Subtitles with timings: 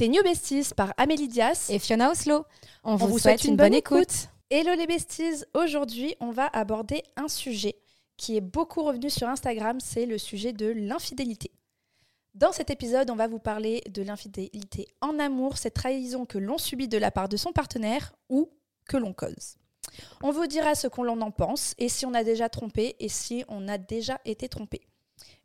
[0.00, 1.66] Tes New Besties par Amélie Dias.
[1.68, 2.46] Et Fiona Oslo.
[2.84, 4.30] On, vous, souhaite, une, bonne, écoute.
[4.48, 7.76] Hello les besties, aujourd'hui on va aborder un sujet
[8.16, 11.50] qui est beaucoup revenu sur Instagram, c'est le sujet de l'infidélité.
[12.32, 16.56] Dans cet épisode, on va vous parler de l'infidélité en amour, cette trahison que l'on
[16.56, 18.48] subit de la part de son partenaire ou
[18.86, 19.58] que l'on cause.
[20.22, 23.44] On vous dira ce qu'on en pense et si on a déjà trompé et si
[23.48, 24.80] on a déjà été trompé.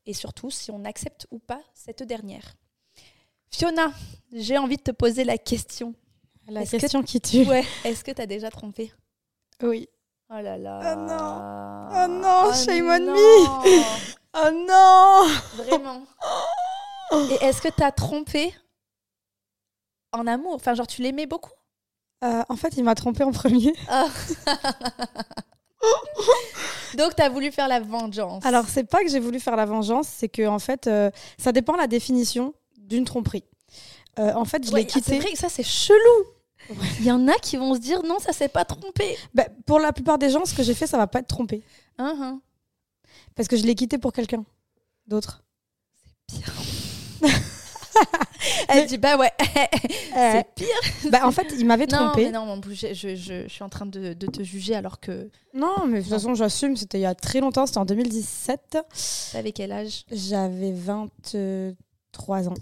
[0.05, 2.55] Et surtout si on accepte ou pas cette dernière.
[3.55, 3.93] Fiona,
[4.33, 5.93] j'ai envie de te poser la question.
[6.49, 7.43] La question qui tue.
[7.45, 8.91] Ouais, est-ce que tu as déjà trompé?
[9.63, 9.88] Oui.
[10.30, 10.80] Oh là là.
[10.84, 11.89] Oh non.
[11.89, 13.85] Oh non, shame on me.
[14.33, 15.63] Oh non.
[15.63, 16.05] Vraiment.
[17.31, 18.53] Et est-ce que tu as trompé
[20.11, 20.55] en amour?
[20.55, 21.53] Enfin, genre, tu l'aimais beaucoup?
[22.25, 23.73] Euh, En fait, il m'a trompé en premier.
[23.88, 24.08] Ah.
[26.97, 28.44] Donc, tu as voulu faire la vengeance.
[28.45, 31.52] Alors, c'est pas que j'ai voulu faire la vengeance, c'est que, en fait, euh, ça
[31.52, 32.53] dépend de la définition
[32.88, 33.44] d'une tromperie.
[34.20, 35.20] Euh, en fait, je l'ai quitté.
[35.20, 36.25] Vrai que ça, c'est chelou.
[36.99, 39.17] Il y en a qui vont se dire non, ça s'est pas trompé.
[39.33, 41.61] Bah, pour la plupart des gens, ce que j'ai fait, ça va pas être trompé.
[42.00, 42.39] Uh-huh.
[43.36, 44.44] Parce que je l'ai quitté pour quelqu'un
[45.08, 45.44] d'autre.
[46.28, 46.53] C'est pire.
[48.67, 51.11] Elle dit bah ouais, c'est pire.
[51.11, 52.30] Bah en fait, il m'avait trompé.
[52.31, 55.30] Non, mais non, je, je, je, suis en train de, de, te juger alors que.
[55.53, 56.75] Non, mais de toute façon, j'assume.
[56.75, 57.66] C'était il y a très longtemps.
[57.66, 58.78] C'était en 2017.
[59.31, 60.06] T'avais quel âge?
[60.11, 62.53] J'avais 23 ans.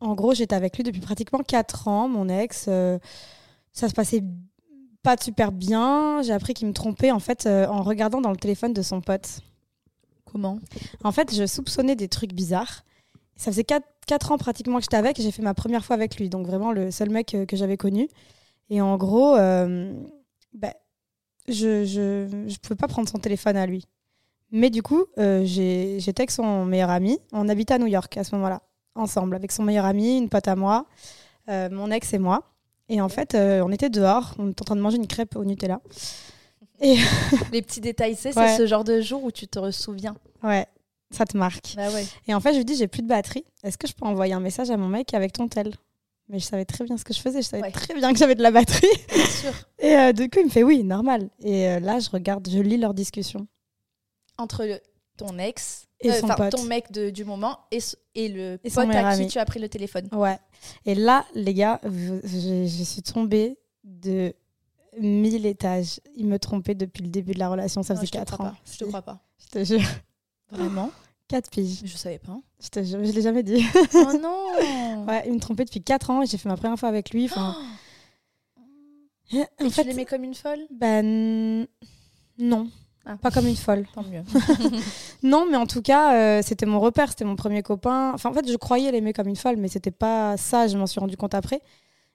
[0.00, 2.66] En gros, j'étais avec lui depuis pratiquement 4 ans, mon ex.
[2.68, 2.98] Euh,
[3.72, 4.22] ça se passait
[5.02, 6.22] pas super bien.
[6.22, 9.00] J'ai appris qu'il me trompait en fait euh, en regardant dans le téléphone de son
[9.00, 9.40] pote.
[10.24, 10.58] Comment?
[11.02, 12.84] En fait, je soupçonnais des trucs bizarres.
[13.36, 16.16] Ça faisait 4, ans pratiquement que j'étais avec et j'ai fait ma première fois avec
[16.16, 16.28] lui.
[16.28, 18.08] Donc vraiment le seul mec euh, que, j'avais connu.
[18.70, 20.74] Et en gros, bah,
[21.48, 23.86] je, je, je pouvais pas prendre son téléphone à lui.
[24.50, 27.18] Mais du coup, j'étais avec son meilleur ami.
[27.32, 28.60] On habitait à New York à ce moment-là
[28.98, 30.86] ensemble avec son meilleur ami, une pote à moi,
[31.48, 32.42] euh, mon ex et moi.
[32.88, 35.36] Et en fait, euh, on était dehors, on était en train de manger une crêpe
[35.36, 35.80] au Nutella.
[36.80, 36.96] Et
[37.52, 40.16] Les petits détails, c'est ce genre de jour où tu te souviens.
[40.44, 40.64] Ouais,
[41.10, 41.74] ça te marque.
[41.74, 42.06] Bah ouais.
[42.28, 43.44] Et en fait, je lui dis, j'ai plus de batterie.
[43.64, 45.74] Est-ce que je peux envoyer un message à mon mec avec ton tel?
[46.28, 47.42] Mais je savais très bien ce que je faisais.
[47.42, 48.86] Je savais très bien que j'avais de la batterie.
[49.12, 49.52] Bien sûr.
[49.80, 51.30] Et euh, du coup, il me fait oui, normal.
[51.42, 53.48] Et là, je regarde, je lis leur discussion.
[54.36, 54.80] Entre le,
[55.16, 56.50] ton ex et son pote.
[56.50, 57.78] ton mec de, du moment et,
[58.14, 60.08] et le pote à qui tu as pris le téléphone.
[60.12, 60.38] Ouais.
[60.86, 64.32] Et là, les gars, je, je, suis tombée de
[65.00, 66.00] 1000 étages.
[66.14, 68.52] Il me trompait depuis le début de la relation, ça faisait 4 ans.
[68.64, 69.20] Je te crois pas.
[69.38, 69.88] Je te jure.
[70.50, 70.90] Vraiment?
[71.28, 71.82] 4 piges.
[71.84, 72.38] Je savais pas.
[72.60, 73.64] Je te jure, je l'ai jamais dit.
[73.94, 76.88] Oh non Ouais, il me trompait depuis 4 ans et j'ai fait ma première fois
[76.88, 77.26] avec lui.
[77.26, 77.56] Enfin.
[79.32, 80.60] et en tu l'aimais comme une folle?
[80.70, 81.66] Ben
[82.38, 82.70] non.
[83.08, 83.16] Ah.
[83.16, 83.86] Pas comme une folle.
[83.94, 84.22] Tant mieux.
[85.22, 88.12] non, mais en tout cas, euh, c'était mon repère, c'était mon premier copain.
[88.12, 90.86] Enfin, en fait, je croyais l'aimer comme une folle, mais c'était pas ça, je m'en
[90.86, 91.62] suis rendu compte après.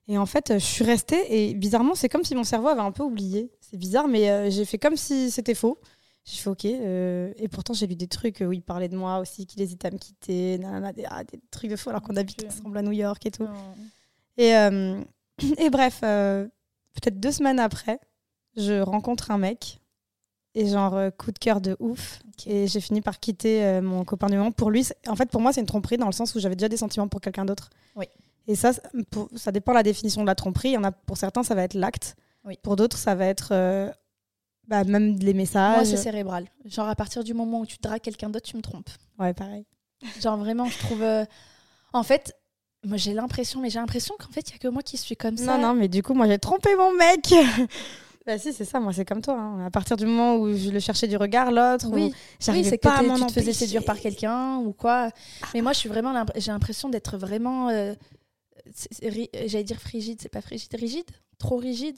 [0.07, 2.91] Et en fait, je suis restée, et bizarrement, c'est comme si mon cerveau avait un
[2.91, 3.49] peu oublié.
[3.59, 5.79] C'est bizarre, mais euh, j'ai fait comme si c'était faux.
[6.25, 6.65] J'ai fait OK.
[6.65, 9.87] Euh, et pourtant, j'ai lu des trucs où il parlait de moi aussi, qu'il hésitait
[9.87, 12.91] à me quitter, des, ah, des, trucs de fou, alors qu'on habite ensemble à New
[12.91, 13.47] York et tout.
[14.37, 14.49] Et,
[15.57, 17.99] et bref, peut-être deux semaines après,
[18.55, 19.79] je rencontre un mec
[20.55, 22.19] et genre euh, coup de cœur de ouf.
[22.45, 24.51] Et j'ai fini par quitter euh, mon copain du moment.
[24.51, 26.69] Pour lui, en fait, pour moi, c'est une tromperie dans le sens où j'avais déjà
[26.69, 27.69] des sentiments pour quelqu'un d'autre.
[27.95, 28.05] Oui.
[28.47, 28.71] Et ça,
[29.35, 30.69] ça dépend de la définition de la tromperie.
[30.69, 32.15] Il y en a, pour certains, ça va être l'acte.
[32.45, 32.57] Oui.
[32.61, 33.89] Pour d'autres, ça va être euh,
[34.67, 35.75] bah, même les messages.
[35.75, 36.47] Moi, c'est cérébral.
[36.65, 38.89] Genre, à partir du moment où tu dragues quelqu'un d'autre, tu me trompes.
[39.17, 39.65] Ouais, pareil.
[40.21, 41.03] Genre, vraiment, je trouve.
[41.93, 42.35] En fait,
[42.83, 45.15] moi, j'ai l'impression, mais j'ai l'impression qu'en fait, il n'y a que moi qui suis
[45.15, 45.57] comme ça.
[45.57, 47.33] Non, non, mais du coup, moi, j'ai trompé mon mec.
[48.25, 49.35] Bah si, c'est ça, moi c'est comme toi.
[49.35, 49.65] Hein.
[49.65, 52.13] À partir du moment où je le cherchais du regard, l'autre, oui,
[52.47, 55.09] oui c'est pas que tu te faisais séduire par quelqu'un ou quoi.
[55.53, 57.93] Mais moi je suis vraiment, j'ai l'impression d'être vraiment, euh,
[59.01, 61.97] j'allais dire frigide, c'est pas frigide, rigide, trop rigide?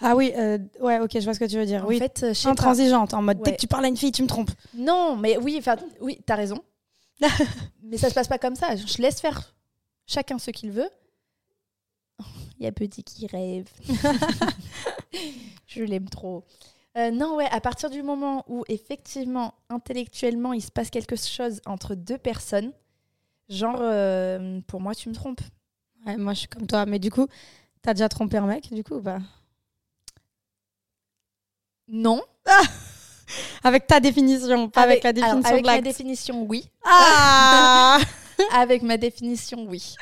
[0.00, 1.84] Ah oui, euh, ouais, ok, je vois ce que tu veux dire.
[1.84, 4.28] En oui, fait, intransigeante, en mode dès que tu parles à une fille, tu me
[4.28, 4.50] trompes.
[4.74, 6.62] Non, mais oui, enfin, oui, t'as raison.
[7.82, 8.76] mais ça se passe pas comme ça.
[8.76, 9.54] Je laisse faire
[10.06, 10.90] chacun ce qu'il veut.
[12.58, 13.66] Il y a petit qui rêve.
[15.66, 16.44] je l'aime trop.
[16.96, 21.60] Euh, non, ouais, à partir du moment où effectivement, intellectuellement, il se passe quelque chose
[21.64, 22.72] entre deux personnes,
[23.48, 25.40] genre, euh, pour moi, tu me trompes.
[26.06, 26.84] Ouais, moi, je suis comme toi.
[26.84, 27.26] Mais du coup,
[27.80, 29.20] t'as déjà trompé un mec, du coup, bah
[31.88, 32.22] Non.
[33.64, 36.68] avec ta définition, pas avec, la définition alors, Avec ma définition, oui.
[36.84, 37.98] Ah
[38.52, 39.94] avec ma définition, oui.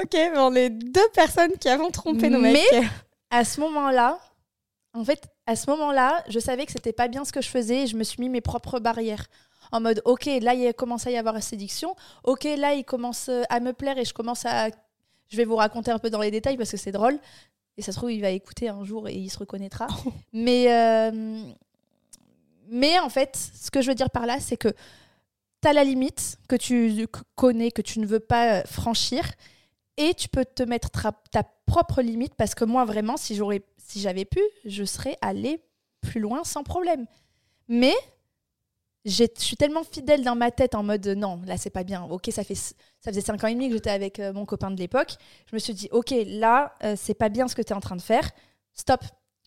[0.00, 2.64] Ok, on est deux personnes qui avons trompé nos mecs.
[2.72, 2.82] Mais
[3.30, 4.18] à ce moment-là,
[4.94, 7.82] en fait, à ce moment-là, je savais que c'était pas bien ce que je faisais
[7.82, 9.26] et je me suis mis mes propres barrières.
[9.72, 11.96] En mode, ok, là, il commence à y avoir la séduction.
[12.22, 14.68] Ok, là, il commence à me plaire et je commence à.
[15.28, 17.18] Je vais vous raconter un peu dans les détails parce que c'est drôle.
[17.76, 19.88] Et ça se trouve, il va écouter un jour et il se reconnaîtra.
[20.32, 21.42] mais, euh,
[22.68, 24.68] mais en fait, ce que je veux dire par là, c'est que
[25.60, 29.24] tu as la limite que tu connais, que tu ne veux pas euh, franchir.
[29.96, 30.90] Et tu peux te mettre
[31.30, 35.62] ta propre limite parce que moi, vraiment, si j'aurais si j'avais pu, je serais allée
[36.00, 37.06] plus loin sans problème.
[37.68, 37.94] Mais
[39.04, 42.04] je suis tellement fidèle dans ma tête en mode non, là c'est pas bien.
[42.04, 42.74] Ok, ça fait ça
[43.04, 45.16] faisait cinq ans et demi que j'étais avec euh, mon copain de l'époque.
[45.50, 47.80] Je me suis dit ok, là euh, c'est pas bien ce que tu es en
[47.80, 48.30] train de faire.
[48.72, 49.00] Stop.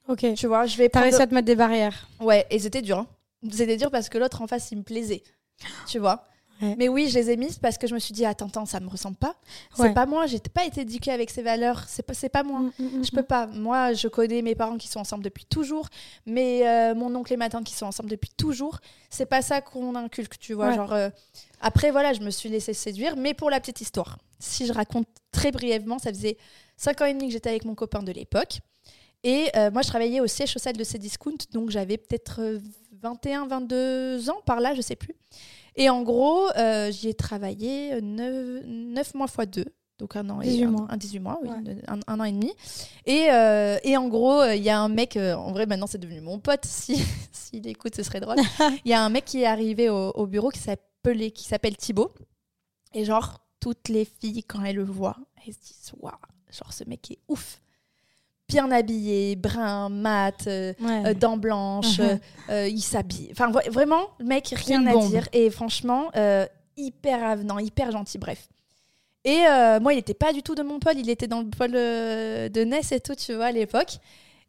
[0.07, 0.25] Ok.
[0.35, 0.89] Tu vois, je vais.
[0.89, 2.07] T'as réussi à te mettre des barrières.
[2.19, 2.99] Ouais, et c'était dur.
[2.99, 3.07] Hein.
[3.51, 5.23] C'était dur parce que l'autre en face il me plaisait.
[5.87, 6.23] Tu vois?
[6.61, 8.79] Mais oui, je les ai mises parce que je me suis dit, attends, attends, ça
[8.79, 9.35] me ressemble pas.
[9.75, 12.59] C'est pas moi, j'ai pas été éduquée avec ces valeurs, c'est pas, pas moi.
[12.61, 13.47] Mm, mm, mm, je peux pas.
[13.47, 15.87] Moi, je connais mes parents qui sont ensemble depuis toujours,
[16.25, 18.79] mais euh, mon oncle et ma tante qui sont ensemble depuis toujours.
[19.09, 20.73] C'est pas ça qu'on inculque, tu vois.
[20.73, 21.09] Genre, euh,
[21.61, 25.07] Après, voilà, je me suis laissée séduire, mais pour la petite histoire, si je raconte
[25.31, 26.37] très brièvement, ça faisait
[26.77, 28.59] 5 ans et demi que j'étais avec mon copain de l'époque.
[29.23, 32.59] Et euh, moi, je travaillais au siège social de Cdiscount, donc j'avais peut-être
[33.01, 35.15] 21, 22 ans par là, je sais plus.
[35.77, 39.63] Et en gros, euh, j'y ai travaillé 9, mois fois 2.
[39.99, 40.87] Donc un an 18 et mois.
[40.89, 41.49] Un, 18 mois, oui,
[41.87, 42.51] un, an et demi.
[43.05, 45.97] Et, euh, et en gros, il y a un mec, euh, en vrai maintenant c'est
[45.97, 46.99] devenu mon pote, s'il
[47.31, 48.37] si, écoute ce serait drôle.
[48.85, 52.13] Il y a un mec qui est arrivé au, bureau qui s'appelle Thibaut.
[52.93, 56.13] Et genre, toutes les filles, quand elles le voient, elles se disent Waouh,
[56.51, 57.59] genre ce mec est ouf
[58.47, 62.19] bien habillé, brun, mat, euh, euh, dents blanches, uh-huh.
[62.49, 63.29] euh, il s'habille.
[63.31, 65.27] Enfin, vraiment, le mec, rien à dire.
[65.33, 66.11] Et franchement,
[66.77, 68.47] hyper avenant, hyper gentil, bref.
[69.23, 69.41] Et
[69.81, 72.63] moi, il n'était pas du tout de mon pôle, il était dans le pôle de
[72.63, 73.97] Ness et tout, tu vois, à l'époque.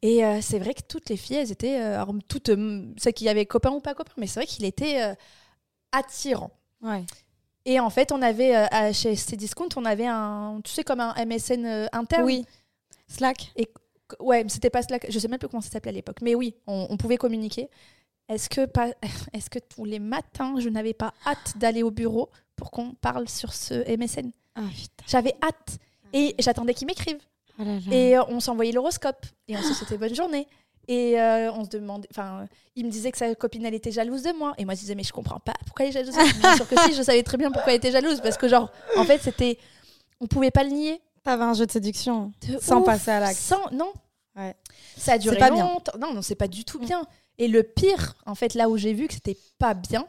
[0.03, 2.51] Et c'est vrai que toutes les filles, elles étaient, alors, toutes,
[2.99, 5.15] celles qui avaient copain ou pas copain, mais c'est vrai qu'il était
[5.91, 6.53] attirant.
[6.83, 7.05] Ouais.
[7.65, 11.89] Et en fait, on avait, chez Cdiscount, on avait un, tu sais, comme un MSN
[11.93, 12.25] interne.
[12.25, 12.47] Oui.
[13.09, 13.53] Slack.
[13.57, 13.69] Et
[14.21, 15.07] Ouais, c'était pas Slack.
[15.09, 16.19] Je sais même plus comment ça s'appelait à l'époque.
[16.23, 17.69] Mais oui, on, pouvait communiquer.
[18.29, 18.89] Est-ce que, pas,
[19.33, 23.29] est que tous les matins, je n'avais pas hâte d'aller au bureau pour qu'on parle
[23.29, 24.63] sur ce MSN ah,
[25.07, 25.79] J'avais hâte.
[26.13, 27.21] Et j'attendais qu'ils m'écrivent.
[27.59, 29.27] Oh et euh, on s'envoyait l'horoscope.
[29.47, 30.47] Et on se souhaitait bonne journée.
[30.89, 34.23] Et euh, on se demandait, enfin, il me disait que sa copine elle était jalouse
[34.23, 34.55] de moi.
[34.57, 36.15] Et moi je disais mais je comprends pas pourquoi elle est jalouse.
[36.41, 38.73] Bien sûr que si, je savais très bien pourquoi elle était jalouse parce que genre,
[38.97, 39.59] en fait c'était,
[40.19, 41.03] on pouvait pas le nier.
[41.23, 43.39] T'avais un jeu de séduction sans passer à l'acte.
[43.39, 43.93] Sans, non.
[44.37, 44.55] Ouais.
[44.97, 45.93] Ça a duré pas longtemps.
[45.99, 46.09] Bien.
[46.09, 46.85] Non, non, c'est pas du tout mm.
[46.85, 47.07] bien.
[47.39, 50.07] Et le pire, en fait, là où j'ai vu que c'était pas bien,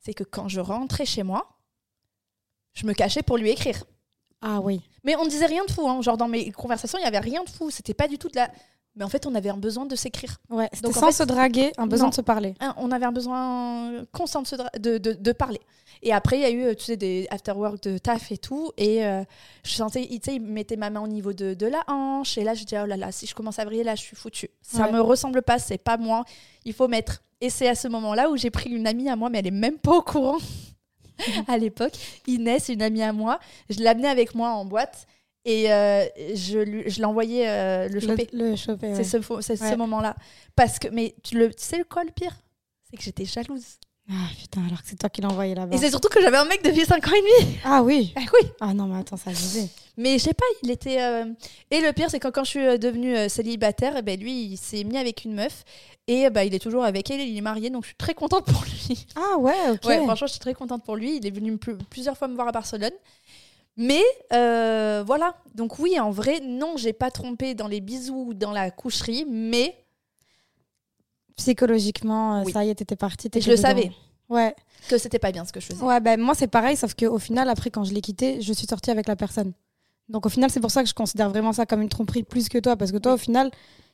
[0.00, 1.58] c'est que quand je rentrais chez moi,
[2.74, 3.84] je me cachais pour lui écrire.
[4.40, 4.80] Ah oui.
[5.04, 5.88] Mais on ne disait rien de fou.
[5.88, 6.00] Hein.
[6.02, 7.70] Genre, dans mes conversations, il n'y avait rien de fou.
[7.70, 8.50] C'était pas du tout de la.
[8.96, 10.38] Mais en fait, on avait un besoin de s'écrire.
[10.50, 12.54] Ouais, Donc, sans se draguer, un besoin de se parler.
[12.76, 15.60] On avait un besoin constant de, de, de, parler.
[16.02, 18.72] Et après, il y a eu, tu sais, des after-work de taf et tout.
[18.76, 19.22] Et euh,
[19.64, 22.36] je sentais, tu sais, il mettait ma main au niveau de, de, la hanche.
[22.36, 24.16] Et là, je disais, oh là là, si je commence à briller, là, je suis
[24.16, 24.50] foutue.
[24.60, 26.24] Ça ne me ressemble pas, c'est pas moi.
[26.64, 27.22] Il faut mettre.
[27.40, 29.52] Et c'est à ce moment-là où j'ai pris une amie à moi, mais elle est
[29.52, 30.38] même pas au courant
[31.48, 31.92] à l'époque.
[32.26, 33.38] Inès, une amie à moi.
[33.68, 35.06] Je l'amenais avec moi en boîte.
[35.44, 36.04] Et euh,
[36.34, 38.28] je, je envoyé euh, le choper.
[38.32, 40.14] Le, choper, C'est ce, ce moment-là.
[40.54, 42.36] Parce que, mais tu, le, tu sais quoi le pire?
[42.90, 43.78] C'est que j'étais jalouse.
[44.12, 45.74] Ah putain, alors que c'est toi qui l'as envoyé là-bas.
[45.74, 47.58] Et c'est surtout que j'avais un mec depuis 5 ans et demi.
[47.64, 48.12] Ah oui.
[48.16, 48.48] Ah oui.
[48.60, 49.68] Ah non, mais attends, ça disait.
[49.96, 51.00] Mais je sais pas, il était.
[51.00, 51.26] Euh,
[51.70, 54.82] et le pire, c'est que quand je suis devenue célibataire, eh ben, lui, il s'est
[54.82, 55.64] mis avec une meuf.
[56.08, 58.46] Et bah, il est toujours avec elle, il est marié, donc je suis très contente
[58.46, 59.06] pour lui.
[59.14, 59.84] Ah ouais, ok.
[59.84, 61.18] Ouais, franchement, je suis très contente pour lui.
[61.18, 61.56] Il est venu
[61.88, 62.90] plusieurs fois me voir à Barcelone.
[63.82, 64.02] Mais
[64.34, 68.52] euh, voilà, donc oui, en vrai, non, j'ai pas trompé dans les bisous ou dans
[68.52, 69.74] la coucherie, mais
[71.34, 73.30] psychologiquement, ça y est, t'étais partie.
[73.34, 73.90] je le savais.
[74.28, 74.54] Ouais.
[74.90, 75.82] Que c'était pas bien ce que je faisais.
[75.82, 78.66] Ouais, ben moi c'est pareil, sauf qu'au final, après, quand je l'ai quitté, je suis
[78.66, 79.54] sortie avec la personne.
[80.10, 82.50] Donc au final, c'est pour ça que je considère vraiment ça comme une tromperie plus
[82.50, 83.50] que toi, parce que toi, au final,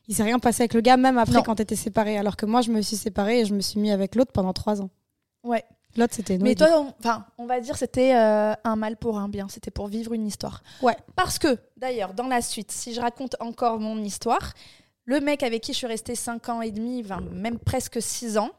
[0.09, 2.17] il s'est rien passé avec le gars, même après quand t'étais séparée.
[2.17, 4.51] Alors que moi, je me suis séparée et je me suis mis avec l'autre pendant
[4.51, 4.89] trois ans.
[5.43, 5.63] Ouais.
[5.97, 9.47] L'autre, c'était Mais toi, enfin, on, va dire c'était euh, un mal pour un bien.
[9.49, 10.63] C'était pour vivre une histoire.
[10.81, 10.95] Ouais.
[11.15, 14.53] Parce que, d'ailleurs, dans la suite, si je raconte encore mon histoire,
[15.05, 18.51] le mec avec qui je suis restée 5 ans et demi, même presque 6 ans,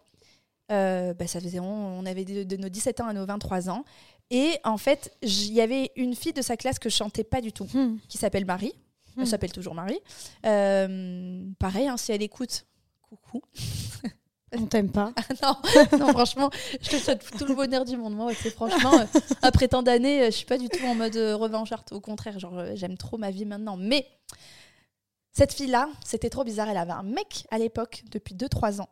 [0.71, 3.85] euh, bah, ça faisait, on, avait de, nos 17 ans à nos 23 ans.
[4.31, 7.41] Et en fait, il y avait une fille de sa classe que je chantais pas
[7.41, 7.97] du tout, hmm.
[8.09, 8.75] qui s'appelle Marie.
[9.17, 9.27] Elle hmm.
[9.27, 10.01] s'appelle toujours Marie.
[10.45, 12.67] Euh, pareil, hein, si elle écoute,
[13.03, 13.43] coucou.
[14.57, 15.13] On t'aime pas
[15.43, 15.57] non,
[15.99, 16.51] non, franchement,
[16.81, 18.15] je te souhaite tout le bonheur du monde.
[18.15, 21.17] Moi, c'est franchement, euh, après tant d'années, euh, je suis pas du tout en mode
[21.17, 21.85] euh, revancharde.
[21.93, 23.77] Au contraire, genre, j'aime trop ma vie maintenant.
[23.77, 24.07] Mais
[25.33, 26.69] cette fille-là, c'était trop bizarre.
[26.71, 28.89] Elle avait un mec à l'époque depuis 2-3 ans.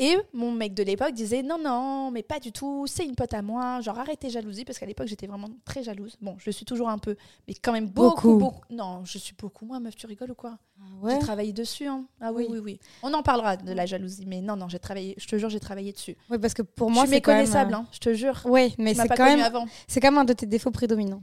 [0.00, 3.34] Et mon mec de l'époque disait non, non, mais pas du tout, c'est une pote
[3.34, 6.16] à moi, genre arrêtez jalousie, parce qu'à l'époque j'étais vraiment très jalouse.
[6.20, 7.16] Bon, je suis toujours un peu,
[7.48, 8.38] mais quand même beaucoup, Beaucoup.
[8.38, 8.64] beaucoup.
[8.70, 10.56] Non, je suis beaucoup moins, meuf, tu rigoles ou quoi?
[11.02, 11.18] J'ai Ouais?
[11.18, 12.04] travaillé dessus, hein.
[12.20, 12.60] Ah oui, oui, Oui.
[12.64, 15.50] oui, On en parlera de la jalousie, mais non, non, j'ai travaillé, je te jure,
[15.50, 16.16] j'ai travaillé dessus.
[16.30, 17.36] Ouais, parce que pour Moi, moi, je suis c'est même.
[17.38, 18.40] méconnaissable, euh, hein, je te jure.
[18.44, 19.66] Ouais, mais c'est quand même, avant.
[19.88, 21.22] c'est quand même un de tes défauts prédominants.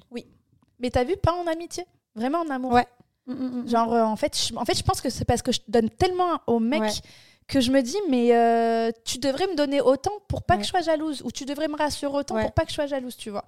[0.80, 2.74] Mais t'as vu, pas en amitié, vraiment en amour?
[2.74, 2.86] Ouais.
[3.28, 5.62] Genre, Genre, euh, en, fait, je, en fait, je pense que c'est parce que je
[5.70, 6.90] donne tellement au mec Ouais.
[7.48, 10.60] Que je me dis, mais euh, tu devrais me donner autant pour pas Ouais.
[10.62, 12.42] que je sois jalouse, ou tu devrais me rassurer autant Ouais.
[12.44, 13.46] pour pas que je sois jalouse, tu vois.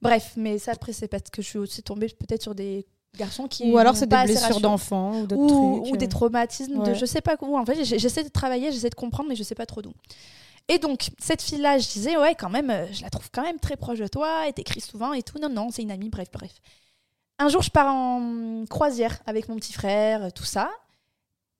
[0.00, 3.46] Bref, mais ça, après, c'est parce que je suis aussi tombée peut-être sur des garçons
[3.46, 3.70] qui.
[3.70, 6.08] ou alors c'est des blessures d'enfants ou des euh.
[6.08, 6.94] traumatismes de Ouais.
[6.94, 7.56] je sais pas où.
[7.58, 9.92] En fait, j'essaie de travailler, j'essaie de comprendre, mais je sais pas trop d'où.
[10.68, 13.58] Et donc, cette fille-là, je disais, ouais, quand même, euh, je la trouve quand même
[13.58, 15.38] très proche de toi, elle t'écrit souvent et tout.
[15.40, 16.52] Non, non, c'est une amie, bref, bref.
[17.40, 20.70] Un jour, je pars en croisière avec mon petit frère, tout ça.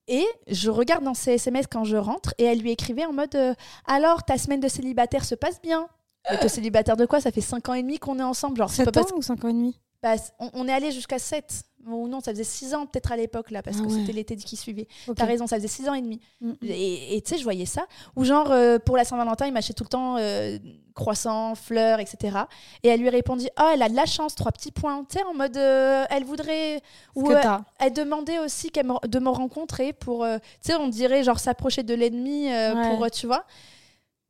[0.07, 3.35] Et je regarde dans ses SMS quand je rentre et elle lui écrivait en mode
[3.35, 3.53] euh,
[3.85, 5.87] Alors, ta semaine de célibataire se passe bien.
[6.29, 7.21] Mais t'es célibataire de quoi?
[7.21, 8.57] Ça fait 5 ans et demi qu'on est ensemble.
[8.57, 9.79] Genre, c'est pas 7 parce ans ou 5 ans et demi?
[10.03, 11.63] Bah, on, on est allé jusqu'à 7.
[11.85, 13.99] Ou non, ça faisait 6 ans peut-être à l'époque, là, parce Ah que ouais.
[13.99, 14.87] c'était l'été qui suivait.
[15.07, 15.15] Ok.
[15.17, 16.21] T'as raison, ça faisait 6 ans et demi.
[16.39, 16.55] Mm, mm.
[16.61, 17.85] Et tu sais, je voyais ça.
[18.15, 20.57] Ou genre, euh, pour la Saint-Valentin, il m'achetait tout le temps euh,
[20.93, 22.37] croissants, fleurs, etc.
[22.83, 25.03] Et elle lui répondit Oh, elle a de la chance, trois petits points.
[25.09, 26.81] Tu sais, en mode, euh, elle voudrait.
[27.15, 27.41] Ou euh,
[27.79, 30.25] elle demandait aussi qu'elle de me rencontrer pour.
[30.25, 30.39] tu
[30.71, 32.95] sais, on dirait genre s'approcher de l'ennemi Ouais.
[32.95, 33.11] pour.
[33.11, 33.43] tu vois.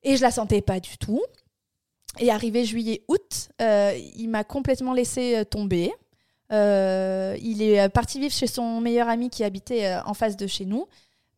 [0.01, 1.21] Et je la sentais pas du tout.
[2.19, 5.91] Et arrivé juillet-août, euh, il m'a complètement laissé euh, tomber.
[6.51, 10.65] Euh, il est parti vivre chez son meilleur ami qui habitait en face de chez
[10.65, 10.87] nous.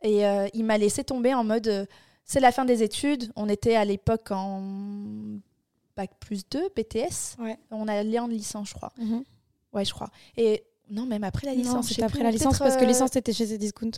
[0.01, 1.87] Et il m'a laissé tomber en mode
[2.25, 3.31] c'est la fin des études.
[3.35, 4.61] On était à l'époque en
[5.95, 7.37] bac plus 2, BTS.
[7.39, 7.57] Ouais.
[7.71, 8.91] On allait en licence, je crois.
[8.97, 9.23] Mhm.
[9.73, 10.09] Ouais, je crois.
[10.35, 11.87] Et non, même après la licence.
[11.87, 13.91] c'était après plus, la licence parce que licence t'étais chez Discount.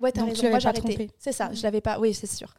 [0.00, 0.42] Ouais, t'as raison.
[0.42, 1.10] tu Moi, j'ai arrêté.
[1.18, 1.56] C'est ça, Mhm.
[1.56, 1.98] je l'avais pas.
[1.98, 2.54] Oui, c'est sûr.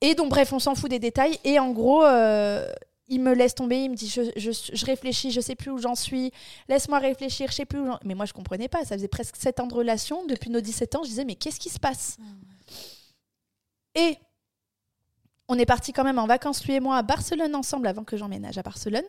[0.00, 1.38] Et donc, bref, on s'en fout des détails.
[1.44, 2.66] Et en gros, euh,
[3.08, 3.84] il me laisse tomber.
[3.84, 6.32] Il me dit je, je, je réfléchis, je sais plus où j'en suis.
[6.68, 8.84] Laisse-moi réfléchir, je sais plus où j'en Mais moi, je comprenais pas.
[8.84, 10.26] Ça faisait presque 7 ans de relation.
[10.26, 12.18] Depuis nos 17 ans, je disais mais qu'est-ce qui se passe?
[13.94, 14.18] Et
[15.48, 18.16] on est parti quand même en vacances, lui et moi, à Barcelone ensemble avant que
[18.16, 19.04] j'emménage à Barcelone.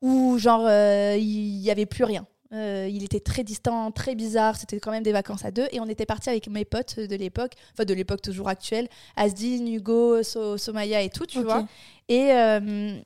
[0.00, 2.26] Où, genre, euh, il y avait plus rien.
[2.52, 4.56] Euh, il était très distant, très bizarre.
[4.56, 5.66] C'était quand même des vacances à deux.
[5.72, 9.66] Et on était parti avec mes potes de l'époque, enfin de l'époque toujours actuelle, Asdin,
[9.66, 11.66] Hugo, So- Somaya et tout, tu vois.
[12.08, 13.00] Et, euh,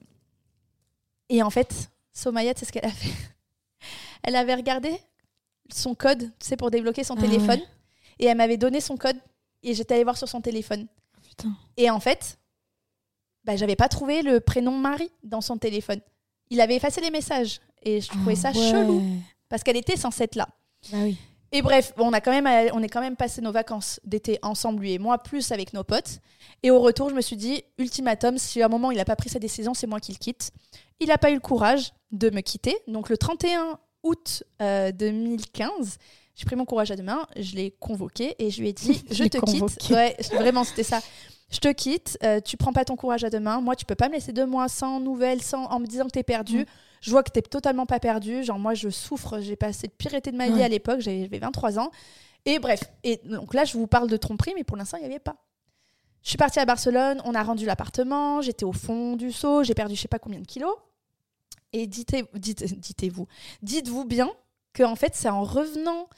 [1.28, 3.12] et en fait, Somaya, tu sais ce qu'elle a fait?
[4.22, 4.90] Elle avait regardé
[5.72, 7.60] son code, tu sais, pour débloquer son Ah téléphone.
[7.60, 7.66] ouais.
[8.18, 9.16] Et elle m'avait donné son code.
[9.62, 10.86] Et j'étais allée voir sur son téléphone.
[11.22, 11.52] Putain.
[11.76, 12.38] Et en fait,
[13.44, 16.00] bah, j'avais pas trouvé le prénom Marie dans son téléphone.
[16.50, 17.60] Il avait effacé les messages.
[17.82, 18.70] Et je trouvais ça Ah ouais.
[18.70, 19.02] chelou.
[19.48, 20.48] Parce qu'elle était censée être là.
[20.92, 21.16] Bah oui.
[21.52, 24.82] Et bref, on, a quand même, on est quand même passé nos vacances d'été ensemble,
[24.82, 26.20] lui et moi, plus avec nos potes.
[26.62, 29.16] Et au retour, je me suis dit, ultimatum, si à un moment il n'a pas
[29.16, 30.50] pris sa décision, c'est moi qui le quitte.
[30.98, 32.76] Il n'a pas eu le courage de me quitter.
[32.88, 35.98] Donc le 31 août euh, 2015,
[36.34, 39.02] j'ai pris mon courage à deux mains, je l'ai convoqué et je lui ai dit,
[39.10, 39.90] Je te quitte.
[39.90, 41.00] Ouais, vraiment, c'était ça.
[41.50, 43.60] Je te quitte, euh, tu prends pas ton courage à deux mains.
[43.60, 46.10] Moi, tu peux pas me laisser deux mois sans nouvelles, sans, en me disant que
[46.10, 46.60] t'es perdu.
[46.60, 46.64] Mm.
[47.00, 48.42] Je vois que t'es totalement pas perdu.
[48.44, 49.40] Genre, moi, je souffre.
[49.40, 50.64] J'ai passé le pire été de ma vie Ouais.
[50.64, 51.00] à l'époque.
[51.00, 51.90] J'avais j'avais 23 ans.
[52.44, 52.80] Et bref.
[53.04, 55.36] Et donc là, je vous parle de tromperie, mais pour l'instant, il n'y avait pas.
[56.22, 57.20] Je suis partie à Barcelone.
[57.24, 58.40] On a rendu l'appartement.
[58.40, 59.62] J'étais au fond du seau.
[59.62, 60.74] J'ai perdu je sais pas combien de kilos.
[61.72, 63.26] Et dites, dites, dites-vous,
[63.62, 64.30] dites-vous bien
[64.72, 66.08] que en fait, c'est en revenant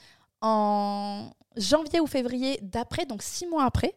[0.41, 3.95] en janvier ou février d'après, donc six mois après,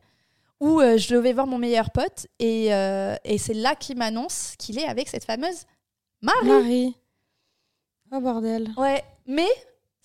[0.60, 4.56] où euh, je vais voir mon meilleur pote et, euh, et c'est là qu'il m'annonce
[4.58, 5.66] qu'il est avec cette fameuse
[6.22, 6.48] Marie.
[6.48, 6.96] Marie.
[8.14, 8.72] Oh bordel.
[8.78, 9.48] Ouais, mais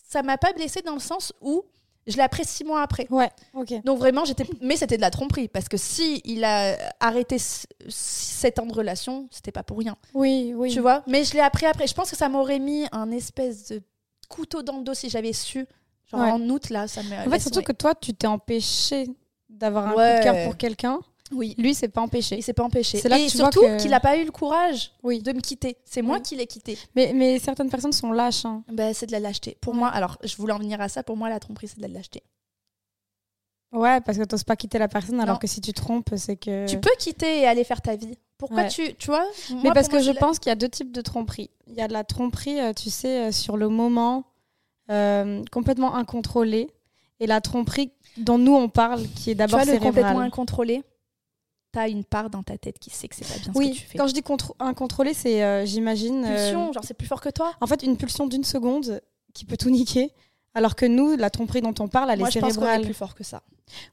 [0.08, 1.64] ça m'a pas blessée dans le sens où
[2.06, 3.06] je l'ai appris six mois après.
[3.11, 3.82] Ouais, ok.
[3.85, 4.44] Donc vraiment, j'étais.
[4.61, 8.73] Mais c'était de la tromperie parce que si il a arrêté c- sept ans de
[8.73, 9.96] relation, c'était pas pour rien.
[10.14, 10.70] Oui, oui.
[10.73, 11.87] Tu vois Mais je l'ai appris après.
[11.88, 13.82] Je pense que ça m'aurait mis un espèce de
[14.28, 15.66] couteau dans le dos si j'avais su.
[16.08, 16.30] Genre Ouais.
[16.30, 17.26] en août là, ça me.
[17.26, 19.08] En fait, surtout que toi, tu t'es empêché
[19.49, 21.00] d'avoir un coup de cœur pour quelqu'un.
[21.33, 22.37] Oui, Lui, c'est pas empêché.
[22.37, 22.99] il s'est pas empêché.
[22.99, 25.21] C'est là Et que tu surtout qu'il a pas eu le courage Oui.
[25.23, 25.76] de me quitter.
[25.85, 26.23] C'est moi Oui.
[26.23, 26.78] qui l'ai quitté.
[26.95, 28.45] Mais, mais certaines personnes sont lâches.
[28.45, 28.62] hein.
[28.73, 29.56] Ben, c'est de la lâcheté.
[29.61, 29.78] Pour Ouais.
[29.80, 31.02] moi, alors je voulais en venir à ça.
[31.02, 32.23] Pour moi, la tromperie, c'est de la lâcheté.
[33.73, 36.66] Ouais, parce que t'oses pas quitter la personne, alors que si tu trompes, c'est que.
[36.66, 38.16] Tu peux quitter et aller faire ta vie.
[38.38, 38.68] Pourquoi Ouais.
[38.68, 39.25] tu, tu vois
[39.62, 41.50] Mais parce moi, que je pense qu'il y a deux types de tromperie.
[41.66, 44.25] Il y a de la tromperie, euh, tu sais, euh, sur le moment,
[44.90, 46.71] euh, complètement incontrôlée,
[47.18, 50.30] et la tromperie dont nous on parle, qui est d'abord vois, le complètement cérébrale.
[51.76, 53.76] T'as une part dans ta tête qui sait que c'est pas bien ce Oui, que
[53.76, 53.99] tu fais.
[53.99, 57.28] quand je dis contr- incontrôlé, c'est, euh, j'imagine, euh, Pulsion, genre c'est plus fort que
[57.30, 57.52] toi.
[57.61, 59.00] en fait, une pulsion d'une seconde
[59.35, 60.12] qui peut tout niquer,
[60.54, 62.64] alors que nous, la tromperie dont on parle, elle Moi, est je pense qu'on est
[62.64, 62.85] cérébrale.
[62.87, 63.42] plus fort que ça.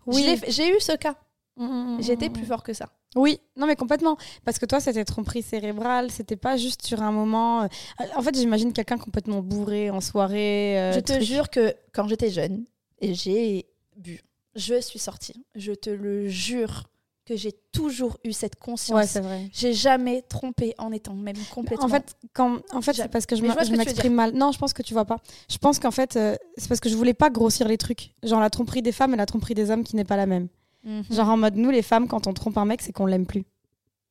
[0.06, 1.16] Oui, J'ai eu ce cas.
[1.58, 2.90] Mm, J'étais plus fort que ça.
[3.16, 4.18] Oui, non mais complètement.
[4.44, 7.64] Parce que toi, c'était tromperie cérébrale, c'était pas juste sur un moment.
[7.64, 7.68] euh,
[8.16, 10.80] En fait, j'imagine quelqu'un complètement bourré en soirée.
[10.80, 11.22] euh, je te truc.
[11.24, 12.66] jure que quand j'étais jeune
[13.02, 14.22] et j'ai bu,
[14.56, 15.46] je suis sortie.
[15.54, 16.86] Je te le jure
[17.26, 18.98] que j'ai toujours eu cette conscience.
[18.98, 19.50] Ouais, c'est vrai.
[19.54, 21.86] j'ai jamais trompé en étant même complètement.
[21.86, 24.34] En fait, quand, en fait, c'est parce que je m'exprime mal.
[24.34, 25.18] Non, je pense que tu vois pas.
[25.50, 28.14] Je pense qu'en fait, euh, c'est parce que je voulais pas grossir les trucs.
[28.24, 30.48] Genre la tromperie des femmes et la tromperie des hommes qui n'est pas la même.
[30.84, 31.04] Mhm.
[31.12, 33.46] Genre en mode nous les femmes quand on trompe un mec c'est qu'on l'aime plus.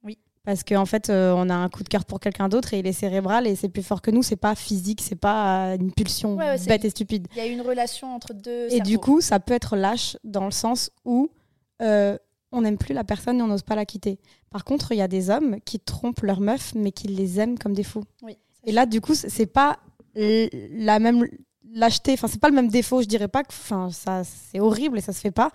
[0.05, 0.19] Oui.
[0.45, 2.87] Parce qu'en fait euh, on a un coup de cœur pour quelqu'un d'autre et il
[2.87, 5.93] est cérébral et c'est plus fort que nous, c'est pas physique, c'est pas euh, une
[5.93, 7.29] pulsion Ouais, ouais, bête et stupide.
[7.33, 8.69] il y a une relation entre deux.
[8.71, 11.31] Et du coup ça peut être lâche dans le sens où
[11.83, 12.17] euh,
[12.53, 14.19] on n'aime plus la personne et on n'ose pas la quitter.
[14.51, 17.59] Par contre il y a des hommes qui trompent leurs meufs mais qui les aiment
[17.59, 18.05] comme des fous.
[18.23, 18.37] oui.
[18.65, 19.79] Et là du coup c'est pas
[20.15, 21.27] la même
[21.75, 24.99] lâcheté, enfin c'est pas le même défaut, je dirais pas que enfin ça c'est horrible
[24.99, 25.51] et ça se fait pas,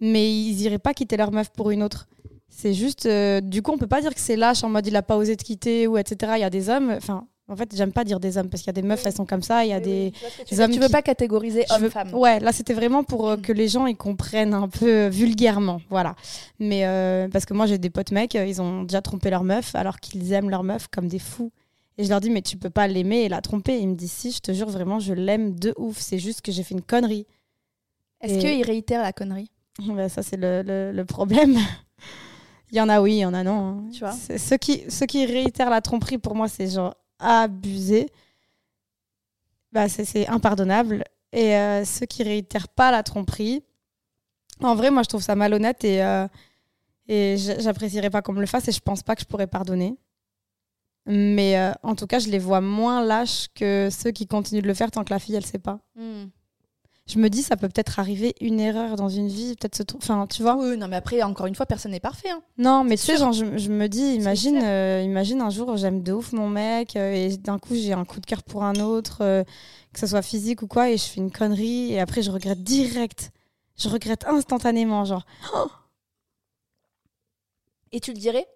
[0.00, 2.06] mais ils iraient pas quitter leur meuf pour une autre.
[2.48, 4.94] C'est juste euh, du coup on peut pas dire que c'est lâche en mode il
[4.94, 6.34] a pas osé te quitter ou etc.
[6.36, 8.68] Il y a des hommes, enfin en fait j'aime pas dire des hommes parce qu'il
[8.68, 9.04] y a des meufs Oui.
[9.08, 10.12] elles sont comme ça, il y a Oui, des
[10.50, 12.14] oui, hommes Tu veux qui- pas catégoriser je veux- homme-femme.
[12.14, 13.42] Ouais, là c'était vraiment pour euh, Mm.
[13.42, 16.16] que les gens ils comprennent un peu euh, vulgairement, voilà.
[16.58, 19.74] Mais euh, parce que moi j'ai des potes mecs, ils ont déjà trompé leur meuf
[19.74, 21.50] alors qu'ils aiment leur meuf comme des fous.
[21.96, 23.74] Et je leur dis mais tu peux pas l'aimer et la tromper.
[23.74, 25.98] Et ils me disent si, je te jure vraiment je l'aime de ouf.
[26.00, 27.26] C'est juste que j'ai fait une connerie.
[28.20, 29.50] Est-ce Et- qu'il réitère la connerie?
[29.78, 31.56] Ben, ça c'est le, le- le problème.
[32.72, 33.52] il y en a oui, il y en a non.
[33.68, 33.84] hein.
[33.92, 34.12] Tu vois?
[34.12, 38.10] Ceux qui, ceux qui réitèrent la tromperie pour moi c'est genre abusé.
[39.72, 41.04] Bah, c'est- impardonnable.
[41.32, 43.64] Et euh, ceux qui réitèrent pas la tromperie,
[44.60, 46.28] en vrai, moi, je trouve ça malhonnête et, euh,
[47.08, 49.96] et j'apprécierais pas qu'on me le fasse et je pense pas que je pourrais pardonner.
[51.06, 54.66] Mais euh, en tout cas, je les vois moins lâches que ceux qui continuent de
[54.68, 55.80] le faire tant que la fille, elle sait pas.
[55.96, 56.26] Hmm.
[57.06, 60.26] Je me dis, ça peut peut-être arriver une erreur dans une vie, peut-être se Enfin,
[60.26, 60.56] tu vois.
[60.56, 62.30] Oui, non, mais après, encore une fois, personne n'est parfait.
[62.30, 62.42] hein.
[62.56, 66.02] Non, mais tu sais, genre, je, je me dis, imagine, euh, imagine un jour, j'aime
[66.02, 68.76] de ouf mon mec, euh, et d'un coup, j'ai un coup de cœur pour un
[68.76, 69.44] autre, euh,
[69.92, 72.62] que ce soit physique ou quoi, et je fais une connerie, et après, je regrette
[72.62, 73.32] direct.
[73.76, 75.26] Je regrette instantanément, genre.
[77.92, 78.46] Et tu le dirais?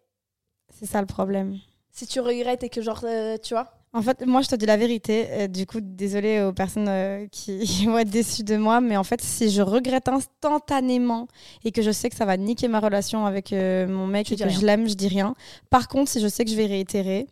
[0.72, 1.58] C'est ça le problème.
[1.92, 3.04] Si tu regrettes et que, genre,
[3.42, 5.26] tu vois En fait, moi, je te dis la vérité.
[5.30, 9.04] euh, du coup, désolée aux personnes euh, qui vont être déçues de moi, mais en
[9.04, 11.26] fait, si je regrette instantanément
[11.64, 14.34] et que je sais que ça va niquer ma relation avec euh, mon mec Tu
[14.34, 14.58] et que rien.
[14.60, 15.34] je l'aime, je dis rien.
[15.70, 17.26] Par contre, si je sais que je vais réitérer,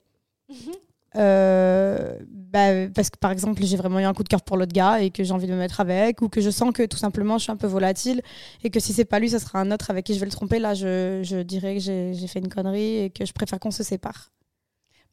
[1.17, 4.73] euh, bah, parce que par exemple, j'ai vraiment eu un coup de cœur pour l'autre
[4.73, 6.97] gars et que j'ai envie de me mettre avec, ou que je sens que tout
[6.99, 8.23] simplement je suis un peu volatile
[8.65, 10.33] et que si c'est pas lui, ça sera un autre avec qui je vais le
[10.33, 13.71] tromper, là, je, je dirais que j'ai fait une connerie et que je préfère qu'on
[13.71, 14.31] se sépare.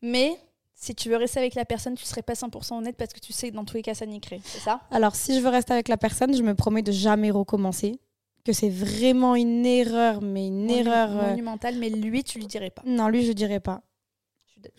[0.01, 0.37] Mais
[0.83, 3.31] si tu veux rester avec la personne, tu serais pas 100% honnête parce que tu
[3.33, 4.41] sais que dans tous les cas, ça niquerait.
[4.43, 4.81] C'est ça?
[4.91, 7.99] Alors, si je veux rester avec la personne, je me promets de jamais recommencer.
[8.45, 11.09] Que c'est vraiment une erreur, mais une Monu- erreur.
[11.11, 12.81] euh, Monumentale, mais lui, tu lui dirais pas.
[12.85, 13.81] Non, lui, je dirais pas.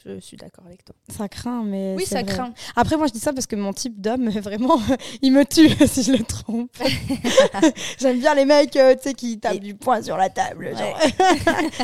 [0.05, 0.95] Je suis d'accord avec toi.
[1.15, 1.95] Ça craint, mais.
[1.97, 2.33] Oui, ça vrai.
[2.33, 2.55] craint.
[2.77, 4.79] Après, moi, je dis ça parce que mon type d'homme, vraiment,
[5.23, 6.71] il me tue si je le trompe.
[7.99, 10.75] J'aime bien les mecs, euh, tu sais, qui tapent Et- du poing sur la table,
[10.77, 10.99] genre,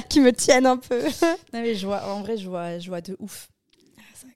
[0.08, 1.02] qui me tiennent un peu.
[1.52, 3.48] Non, mais je vois, en vrai, je vois, je vois de ouf.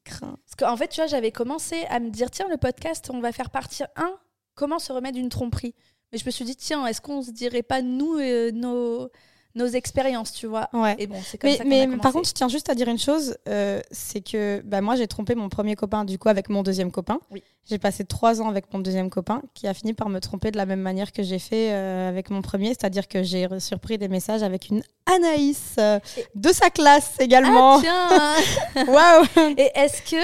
[0.04, 3.32] Parce qu'en fait, tu vois, j'avais commencé à me dire, tiens, le podcast, on va
[3.32, 4.14] faire partir un,
[4.54, 5.74] comment se remettre d'une tromperie?
[6.12, 9.10] Mais je me suis dit, tiens, est-ce qu'on se dirait pas, nous, euh, nos,
[9.54, 10.96] nos expériences, tu vois Ouais.
[10.98, 12.88] Et bon, c'est comme Mais, ça mais a par contre, je tiens juste à dire
[12.88, 16.48] une chose, euh, c'est que bah, moi j'ai trompé mon premier copain du coup avec
[16.48, 17.20] mon deuxième copain.
[17.30, 17.42] Oui.
[17.70, 20.56] J'ai passé trois ans avec mon deuxième copain qui a fini par me tromper de
[20.56, 24.08] la même manière que j'ai fait euh, avec mon premier, c'est-à-dire que j'ai surpris des
[24.08, 27.80] messages avec une Anaïs euh, Et- de sa classe également.
[27.86, 28.36] Ah,
[28.74, 29.24] tiens Waouh
[29.56, 30.22] Et est-ce que,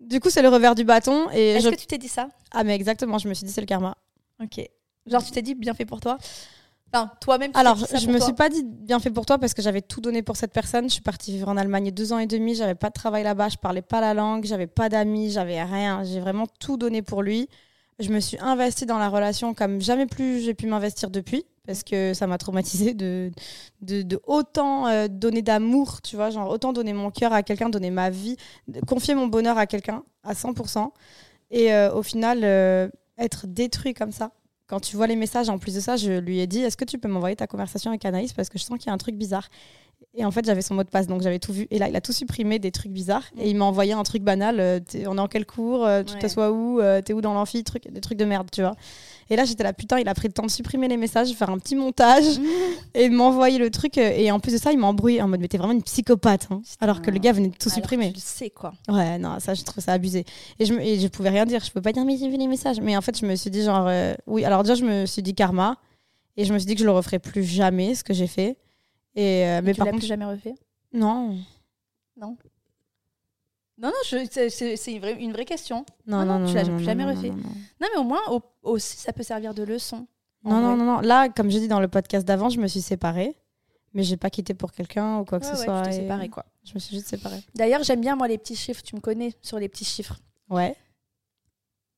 [0.00, 1.70] Du coup c'est le revers du bâton et est-ce je...
[1.70, 2.28] que tu t'es dit ça?
[2.52, 3.96] Ah mais exactement, je me suis dit c'est le karma.
[4.42, 4.60] Ok.
[5.06, 6.18] Genre, tu t'es dit, bien fait pour toi?
[6.92, 9.62] Enfin, toi-même, Alors, je me toi suis pas dit bien fait pour toi parce que
[9.62, 10.88] j'avais tout donné pour cette personne.
[10.88, 12.54] Je suis partie vivre en Allemagne deux ans et demi.
[12.54, 13.48] J'avais pas de travail là-bas.
[13.48, 14.44] Je parlais pas la langue.
[14.44, 15.30] J'avais pas d'amis.
[15.30, 16.02] J'avais rien.
[16.04, 17.48] J'ai vraiment tout donné pour lui.
[18.00, 21.84] Je me suis investie dans la relation comme jamais plus j'ai pu m'investir depuis parce
[21.84, 23.30] que ça m'a traumatisée de,
[23.82, 27.68] de, de autant euh, donner d'amour, tu vois, genre autant donner mon cœur à quelqu'un,
[27.68, 30.90] donner ma vie, de- confier mon bonheur à quelqu'un à 100%.
[31.50, 34.32] Et euh, au final, euh, être détruit comme ça.
[34.70, 36.84] Quand tu vois les messages, en plus de ça, je lui ai dit Est-ce que
[36.84, 38.32] tu peux m'envoyer ta conversation avec Anaïs?
[38.32, 39.48] Parce que je sens qu'il y a un truc bizarre.
[40.16, 41.68] Et en fait, j'avais son mot de passe, donc j'avais tout vu.
[41.70, 43.22] Et là, il a tout supprimé des trucs bizarres.
[43.38, 46.14] Et il m'a envoyé un truc banal euh, On est en quel cours euh, Tu
[46.14, 46.18] Ouais.
[46.18, 48.74] t'assois où euh, T'es où dans l'amphi truc, Des trucs de merde, tu vois.
[49.30, 51.50] Et là, j'étais là, putain, il a pris le temps de supprimer les messages, faire
[51.50, 52.24] un petit montage
[52.94, 53.98] et de m'envoyer le truc.
[53.98, 56.48] Et en plus de ça, il m'a embrouillé en mode Mais t'es vraiment une psychopathe.
[56.50, 56.60] hein.
[56.80, 58.12] Alors que le gars venait de tout Alors, supprimer.
[58.12, 58.72] Tu sais, quoi.
[58.88, 60.24] Ouais, non, ça, je trouve ça abusé.
[60.58, 61.62] Et je, me- et je pouvais rien dire.
[61.64, 62.80] Je peux pas dire, mais j'ai vu les messages.
[62.80, 64.44] Mais en fait, je me suis dit, genre, euh, oui.
[64.44, 65.76] Alors, déjà, je me suis dit karma.
[66.36, 68.56] Et je me suis dit que je le referais plus jamais, ce que j'ai fait.
[69.14, 70.54] Et, euh, mais tu par l'as contre, plus jamais refait?
[70.92, 71.36] Non.
[72.16, 72.36] Non.
[73.78, 75.86] Non, non, je- c'est- une vraie, une vraie question.
[76.06, 77.30] Non, Non, non, non, tu l'as jamais non, refait.
[77.30, 77.38] Non,
[77.80, 80.06] mais au moins, au- aussi, ça peut servir de leçon.
[80.44, 81.00] non, non, non, non.
[81.00, 83.36] Là, comme j'ai dit dans le podcast d'avant, je me suis séparée.
[83.92, 85.82] Mais j'ai pas quitté pour quelqu'un ou quoi que Ouais, ce ouais, soit.
[85.82, 86.44] tu t'es et séparé, quoi.
[86.62, 87.42] Je me suis juste séparée.
[87.56, 88.82] D'ailleurs, j'aime bien, moi, les petits chiffres.
[88.82, 90.20] Tu me connais sur les petits chiffres.
[90.48, 90.76] Ouais.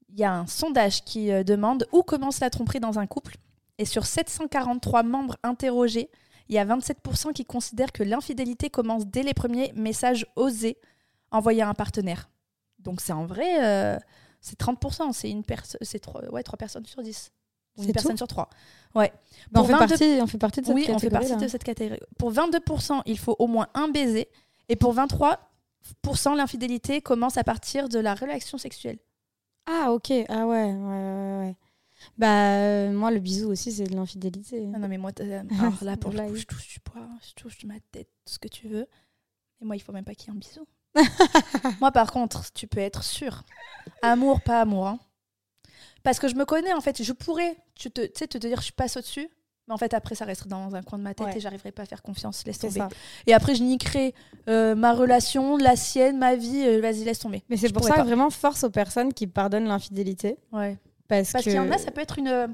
[0.09, 3.37] Il y a un sondage qui euh, demande où commence la tromperie dans un couple.
[3.77, 6.09] Et sur 743 membres interrogés,
[6.53, 10.77] il y a 27% qui considèrent que l'infidélité commence dès les premiers messages osés
[11.31, 12.29] envoyés à un partenaire.
[12.79, 13.99] Donc c'est en vrai, euh,
[14.43, 17.33] c'est 30%, c'est une personne, c'est trois, ouais, 3 personnes sur 10.
[17.79, 18.51] Ou C'est une personne tout sur 3.
[18.95, 19.11] Ouais.
[19.51, 21.31] Bah, on, fait 22 partie, on fait partie de cette Oui, on fait catégorie, partie
[21.31, 21.37] là.
[21.39, 22.01] de cette catégorie.
[22.19, 24.29] Pour 22%, il faut au moins un baiser.
[24.69, 28.99] Et pour 23%, l'infidélité commence à partir de la relation sexuelle.
[29.65, 30.13] Ah, ok.
[30.29, 30.67] Ah, ouais.
[30.67, 31.57] ouais, ouais, ouais.
[32.19, 34.69] Bah, euh, moi, le bisou aussi, c'est de l'infidélité.
[34.75, 37.65] Ah non, mais moi, alors là, pour le coup, je touche du poids, je touche
[37.65, 38.87] ma tête, tout ce que tu veux.
[39.61, 40.67] Et moi, il faut même pas qu'il y ait un bisou.
[41.81, 43.43] moi, par contre, tu peux être sûr.
[44.03, 44.87] Amour, pas amour.
[44.89, 44.99] hein.
[46.03, 47.03] Parce que je me connais, en fait.
[47.03, 49.29] Je pourrais tu te, tu sais, te dire, je passe au-dessus.
[49.69, 51.37] Mais en fait, après, ça resterait dans un coin de ma tête Ouais.
[51.37, 52.45] et j'arriverai pas à faire confiance.
[52.45, 52.81] Laisse tomber.
[52.81, 52.89] ça.
[53.29, 54.13] Et après, je niquerai
[54.49, 56.65] euh, ma relation, la sienne, ma vie.
[56.67, 57.45] euh, Vas-y, laisse tomber.
[57.49, 58.03] Mais c'est pour ça pas.
[58.03, 60.37] vraiment force aux personnes qui pardonnent l'infidélité.
[60.51, 60.77] Ouais.
[61.09, 62.29] Parce, Parce qu'il y en a, ça peut être une.
[62.29, 62.47] euh,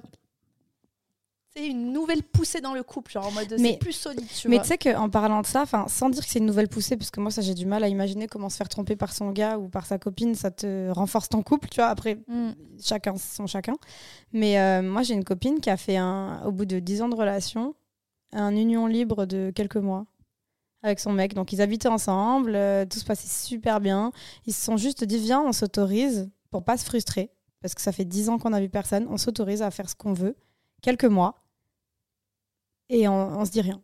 [1.57, 4.61] une nouvelle poussée dans le couple, genre en mode Mais- c'est plus solide, tu Mais
[4.61, 7.11] tu sais qu'en parlant de ça, enfin, sans dire que c'est une nouvelle poussée, parce
[7.11, 9.59] que moi, ça, j'ai du mal à imaginer comment se faire tromper par son gars
[9.59, 11.89] ou par sa copine, ça te renforce ton couple, tu vois.
[11.89, 12.51] Après, Mm.
[12.81, 13.75] chacun son chacun.
[14.33, 17.09] Mais euh, moi, j'ai une copine qui a fait, un, au bout de 10 ans
[17.09, 17.75] de relation,
[18.33, 20.07] un union libre de quelques mois
[20.85, 21.35] avec son mec.
[21.35, 24.13] Donc, ils habitaient ensemble, euh, tout se passait super bien.
[24.47, 27.93] Ils se sont juste dit, viens, on s'autorise pour pas se frustrer, parce que ça
[27.93, 30.37] fait 10 ans qu'on n'a vu personne, on s'autorise à faire ce qu'on veut,
[30.83, 31.35] quelques mois,
[32.89, 33.81] et on, on se dit rien.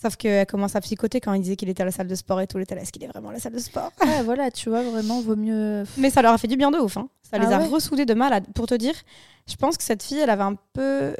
[0.00, 2.40] Sauf qu'elle commence à psychoter quand il disait qu'il était à la salle de sport
[2.40, 2.56] et tout.
[2.56, 3.92] Elle était là, est-ce qu'il est vraiment à la salle de sport?
[4.00, 5.84] Ouais, voilà, tu vois, vraiment, vaut mieux.
[5.98, 6.96] mais ça leur a fait du bien de ouf.
[6.96, 7.08] hein.
[7.22, 8.46] Ça les Ah a ouais ressoudés de malade.
[8.54, 8.94] Pour te dire,
[9.46, 11.14] je pense que cette fille, elle avait un peu.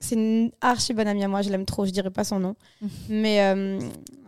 [0.00, 2.56] C'est une archi bonne amie à moi, je l'aime trop, je dirais pas son nom.
[3.08, 3.78] Mais euh,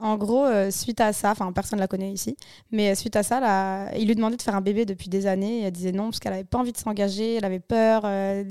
[0.01, 2.37] en gros, euh, suite à ça, enfin personne la connaît ici,
[2.71, 5.27] mais euh, suite à ça, là, il lui demandait de faire un bébé depuis des
[5.27, 8.03] années et elle disait non parce qu'elle avait pas envie de s'engager, elle avait peur,
[8.05, 8.45] euh,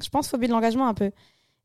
[0.00, 1.10] je pense phobie de l'engagement un peu.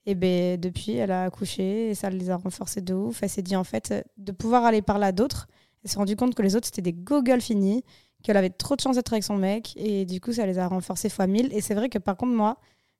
[0.06, 3.22] Et ben depuis, elle a accouché et ça les a renforcés de ouf.
[3.22, 5.48] Elle s'est dit en fait de pouvoir aller parler à d'autres.
[5.84, 7.84] Elle s'est rendue compte que les autres c'était des gogoles finis
[8.24, 10.68] qu'elle avait trop de chance d'être avec son mec et du coup ça les a
[10.68, 12.58] renforcés fois 1000 et c'est vrai que par contre moi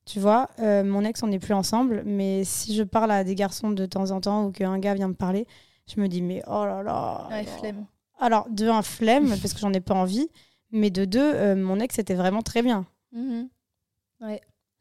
[0.08, 3.36] tu vois euh, mon ex on n'est plus ensemble mais si je parle à des
[3.36, 5.46] garçons de temps en temps ou qu'un gars vient me parler
[5.94, 7.52] je me dis mais oh là là Ouais, là.
[7.60, 7.86] flemme.
[8.20, 10.30] alors de un flemme parce que j'en ai pas envie
[10.72, 13.48] mais de deux euh, mon ex était vraiment très bien Mhm.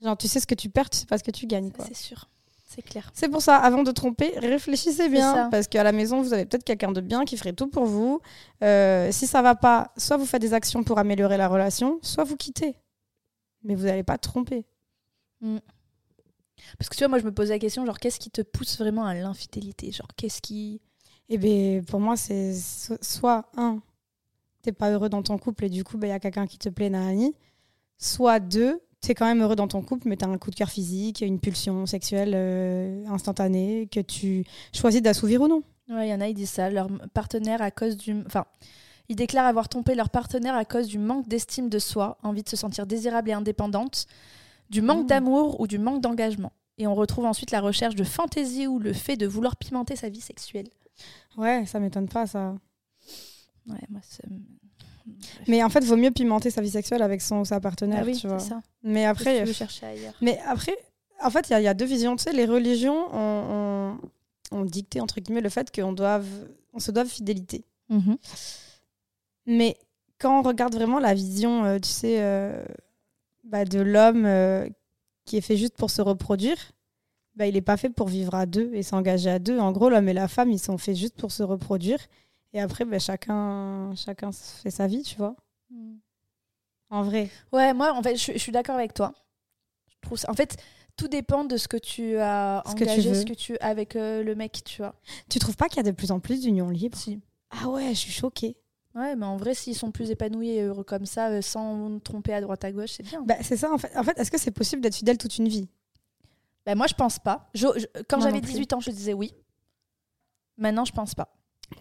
[0.02, 1.94] genre tu sais ce que tu perds tu sais pas ce que tu gagnes C'est
[1.96, 2.28] sûr,
[2.68, 3.10] c'est clair.
[3.14, 5.48] c'est pour ça, avant de tromper, réfléchissez bien.
[5.50, 8.20] Parce qu'à la maison, vous avez peut-être quelqu'un de bien qui ferait tout pour vous.
[8.64, 12.24] Euh, si ça va pas, soit vous faites des actions pour améliorer la relation, soit
[12.24, 12.74] vous quittez.
[13.62, 14.66] Mais vous n'allez pas tromper.
[16.78, 18.78] Parce que tu vois, moi, je me pose la question, genre, qu'est-ce qui te pousse
[18.78, 19.92] vraiment à l'infidélité?
[19.92, 20.80] Genre, qu'est-ce qui.
[21.28, 23.80] Et bien, pour moi, c'est so- soit, un,
[24.62, 26.68] t'es pas heureux dans ton couple et du coup, il y a quelqu'un qui te
[26.68, 27.34] plaît, Nani.
[27.98, 30.70] Soit, deux, t'es quand même heureux dans ton couple, mais t'as un coup de cœur
[30.70, 34.44] physique, une pulsion sexuelle euh, instantanée que tu
[34.74, 35.62] choisis d'assouvir ou non.
[35.90, 36.70] Ouais, il y en a, ils disent ça.
[36.70, 38.16] Leur partenaire, à cause du.
[38.26, 38.46] Enfin,
[39.08, 42.48] ils déclarent avoir trompé leur partenaire à cause du manque d'estime de soi, envie de
[42.48, 44.06] se sentir désirable et indépendante,
[44.70, 45.08] du manque Mmh.
[45.08, 46.52] d'amour ou du manque d'engagement.
[46.78, 50.08] Et on retrouve ensuite la recherche de fantaisie ou le fait de vouloir pimenter sa
[50.08, 50.68] vie sexuelle.
[51.36, 52.54] Ouais, ça m'étonne pas, ça.
[53.68, 54.24] Ouais, moi, c'est.
[55.48, 58.06] Mais en fait, vaut mieux pimenter sa vie sexuelle avec son ou sa partenaire, Ah
[58.06, 58.38] oui, tu vois.
[58.40, 58.60] ça.
[58.82, 60.14] Mais Après, tu chercher ailleurs?
[60.20, 60.76] mais après,
[61.22, 62.16] en fait, il y a- il y, a deux visions.
[62.16, 63.98] Tu sais, les religions ont,
[64.52, 66.26] ont- ont dicté entre guillemets le fait qu'on doive,
[66.74, 67.64] on se doive fidélité.
[67.88, 68.16] Mhm.
[69.46, 69.76] Mais
[70.18, 72.64] quand on regarde vraiment la vision, euh, tu sais, euh,
[73.46, 74.68] bah, de l'homme euh,
[75.24, 76.56] qui est fait juste pour se reproduire,
[77.34, 79.58] bah, il n'est pas fait pour vivre à deux et s'engager à deux.
[79.58, 81.98] En gros, l'homme et la femme, ils sont faits juste pour se reproduire.
[82.52, 85.34] Et après, bah, chacun, chacun fait sa vie, tu vois.
[86.90, 87.28] En vrai.
[87.52, 89.12] Ouais, moi, en fait, je, je suis d'accord avec toi.
[89.88, 90.30] Je trouve ça...
[90.30, 90.56] En fait,
[90.96, 93.14] tout dépend de ce que tu as Ce que tu engagé, veux.
[93.20, 94.94] ce que tu avec euh, le mec, tu vois.
[95.28, 97.20] Tu trouves pas qu'il y a de plus en plus d'unions libres Si.
[97.50, 98.56] Ah ouais, je suis choquée.
[98.96, 102.32] Ouais, mais en vrai, s'ils sont plus épanouis et heureux comme ça, euh, sans tromper
[102.32, 103.20] à droite à gauche, c'est bien.
[103.20, 103.94] Bah, Bah, c'est ça, en fait.
[103.96, 105.68] En fait est-ce que c'est possible d'être fidèle toute une vie?
[106.74, 107.48] Moi, je pense pas.
[107.54, 108.52] Je- je- quand j'avais non plus.
[108.52, 109.32] 18 ans, je disais oui.
[110.58, 111.28] Maintenant, je pense pas.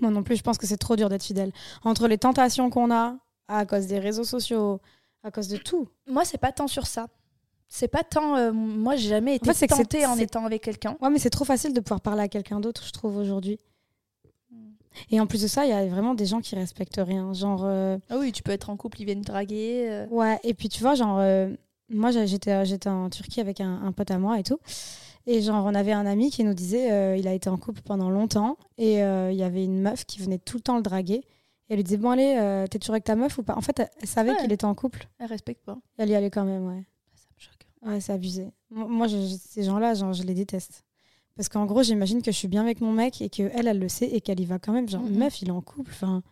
[0.01, 1.51] Moi non plus, je pense que c'est trop dur d'être fidèle.
[1.83, 4.81] Entre les tentations qu'on a, à cause des réseaux sociaux,
[5.23, 5.87] à cause de tout.
[6.07, 7.07] Moi, c'est pas tant sur ça.
[7.67, 8.35] c'est pas tant.
[8.37, 10.95] euh, moi, j'ai jamais été fait, c'est- tentée en étant avec quelqu'un.
[11.01, 13.59] Ouais, mais c'est trop facile de pouvoir parler à quelqu'un d'autre, je trouve, aujourd'hui.
[15.11, 17.33] Et en plus de ça, il y a vraiment des gens qui respectent rien.
[17.33, 17.61] Genre.
[17.65, 19.87] euh, Ah oui, tu peux être en couple, ils viennent draguer.
[19.89, 20.07] euh.
[20.07, 21.49] Ouais, et puis tu vois, genre, euh,
[21.89, 24.59] moi j'étais j'étais en Turquie avec un, un pote à moi et tout.
[25.27, 28.11] Et genre, on avait un ami qui nous disait, il a été en couple pendant
[28.11, 31.23] longtemps, et il y avait une meuf qui venait tout le temps le draguer.
[31.67, 33.55] Et elle lui disait, bon, allez, t'es toujours avec ta meuf ou pas?
[33.55, 34.37] En fait, elle, savait Ouais.
[34.37, 35.07] qu'il était en couple.
[35.17, 35.79] Elle respecte pas.
[35.97, 36.83] Elle y allait quand même, ouais.
[37.15, 37.65] Ça me choque.
[37.91, 38.51] Ouais, c'est abusé.
[38.69, 40.83] Mo- Moi, je- ces gens-là, genre, je les déteste.
[41.35, 43.89] Parce qu'en gros, j'imagine que je suis bien avec mon mec et qu'elle, elle, le
[43.89, 44.87] sait et qu'elle y va quand même.
[44.87, 45.17] Genre, Mhm.
[45.17, 46.23] meuf, il est en couple, enfin,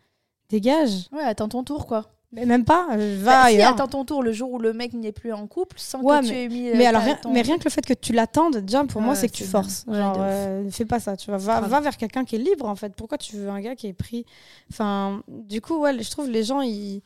[0.50, 1.10] dégage.
[1.12, 2.10] Ouais, attends ton tour, quoi.
[2.32, 3.74] Mais même pas, euh, va Bah, si, ailleurs.
[3.74, 6.26] attends ton tour le jour où le mec n'est plus en couple, sans Ouais, que
[6.26, 6.62] tu mais- aies mis.
[6.76, 8.84] Mais euh, alors, ta- rien, ton- mais rien que le fait que tu l'attendes, déjà,
[8.86, 9.86] pour Ah moi, c'est que tu forces.
[9.88, 11.38] Genre, euh, fais pas ça, tu vois.
[11.38, 12.96] Va, va vers quelqu'un qui est libre, en fait.
[12.96, 14.26] Pourquoi tu veux un gars qui est pris?
[14.72, 17.04] Enfin, du coup, ouais, je trouve les gens, ils,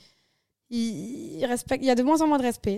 [0.69, 1.83] ils, ils respectent.
[1.83, 2.77] Il y a de moins en moins de respect,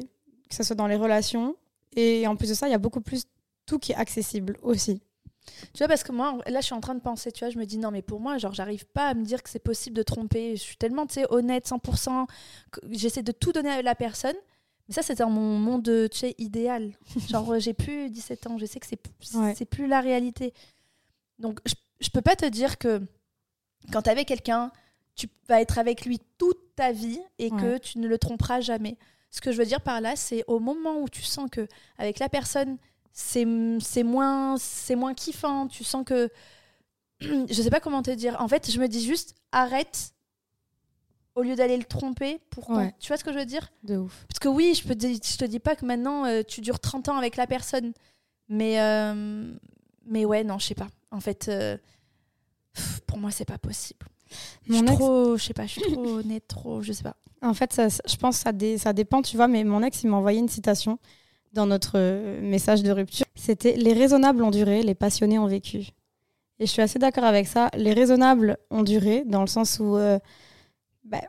[0.49, 1.55] que ce soit dans les relations.
[1.95, 3.25] Et en plus de ça, il y a beaucoup plus
[3.67, 5.01] tout qui est accessible aussi.
[5.73, 7.57] Tu vois, parce que moi, là, je suis en train de penser, tu vois, je
[7.57, 9.95] me dis, non, mais pour moi, genre, j'arrive pas à me dire que c'est possible
[9.95, 10.55] de tromper.
[10.55, 12.27] Je suis tellement, tu sais, honnête, 100%,
[12.71, 14.35] que j'essaie de tout donner à la personne.
[14.87, 16.93] Mais ça, c'est dans mon monde, tu sais, idéal.
[17.29, 18.99] Genre, j'ai plus 17 ans, je sais que c'est
[19.35, 19.53] Ouais.
[19.55, 20.53] c'est plus la réalité.
[21.37, 23.01] Donc, je, je peux pas te dire que
[23.91, 24.71] quand t'es avec quelqu'un,
[25.15, 28.97] tu vas être avec lui toute ta vie et que tu ne le tromperas jamais.
[29.31, 32.19] Ce que je veux dire par là, c'est au moment où tu sens que avec
[32.19, 32.77] la personne,
[33.21, 33.45] c'est
[33.81, 36.29] c'est moins, c'est moins kiffant, tu sens que.
[37.21, 38.37] Je sais pas comment te dire.
[38.39, 40.13] En fait, je me dis juste, arrête
[41.35, 42.39] au lieu d'aller le tromper.
[42.49, 42.93] Pour Ouais.
[42.99, 43.71] Tu vois ce que je veux dire?
[43.83, 44.25] De ouf.
[44.29, 46.79] Parce que oui, je, peux te, je te dis pas que maintenant euh, tu dures
[46.79, 47.91] 30 ans avec la personne.
[48.47, 49.53] Mais, euh,
[50.05, 50.87] mais ouais, non, je sais pas.
[51.11, 51.77] En fait, euh,
[53.05, 54.05] pour moi, c'est pas possible.
[54.67, 57.15] Je suis ex- trop, je sais pas, je suis trop honnête, trop, je sais pas.
[57.41, 60.03] En fait, ça- je pense que ça, dé- ça dépend, tu vois, mais mon ex,
[60.03, 60.99] il m'a envoyé une citation
[61.53, 63.25] dans notre euh, message de rupture.
[63.35, 65.89] C'était Les raisonnables ont duré, les passionnés ont vécu.
[66.59, 67.69] Et je suis assez d'accord avec ça.
[67.75, 69.95] Les raisonnables ont duré, dans le sens où.
[69.95, 70.19] euh,
[71.03, 71.21] bah,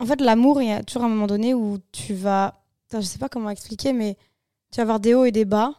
[0.00, 2.54] en fait, l'amour, il y a toujours un moment donné où tu vas.
[2.92, 4.16] Je sais pas comment expliquer, mais
[4.70, 5.74] tu vas avoir des hauts et des bas.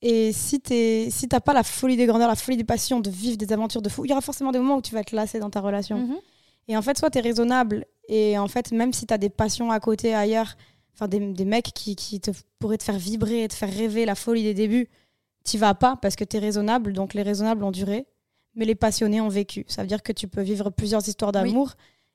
[0.00, 3.10] Et si tu si t'as pas la folie des grandeurs, la folie des passions, de
[3.10, 5.16] vivre des aventures de fou, il y aura forcément des moments où tu vas te
[5.16, 5.98] lasser dans ta relation.
[5.98, 6.16] Mhm.
[6.68, 9.30] Et en fait, soit tu es raisonnable, et en fait, même si tu as des
[9.30, 10.56] passions à côté, ailleurs,
[10.98, 14.04] enfin des, des mecs qui, qui te, pourraient te faire vibrer et te faire rêver
[14.04, 14.88] la folie des débuts,
[15.44, 18.06] tu vas pas parce que tu es raisonnable, donc les raisonnables ont duré,
[18.54, 19.64] mais les passionnés ont vécu.
[19.68, 21.74] Ça veut dire que tu peux vivre plusieurs histoires d'amour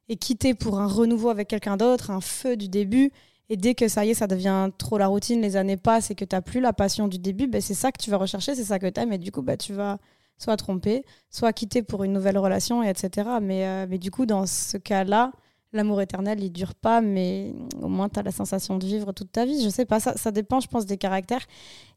[0.10, 3.12] et quitter pour un renouveau avec quelqu'un d'autre, un feu du début.
[3.50, 6.15] Et dès que ça y est, ça devient trop la routine, les années passent et
[6.15, 8.63] que tu plus la passion du début, ben c'est ça que tu vas rechercher, c'est
[8.65, 9.13] ça que tu aimes.
[9.13, 10.00] Et du coup, ben, tu vas
[10.38, 13.30] soit tromper, soit quitter pour une nouvelle relation, et etc.
[13.41, 15.32] Mais, euh, mais du coup, dans ce cas-là,
[15.73, 19.31] l'amour éternel, il dure pas, mais au moins, tu as la sensation de vivre toute
[19.31, 19.62] ta vie.
[19.63, 21.45] Je sais pas, ça, ça dépend, je pense, des caractères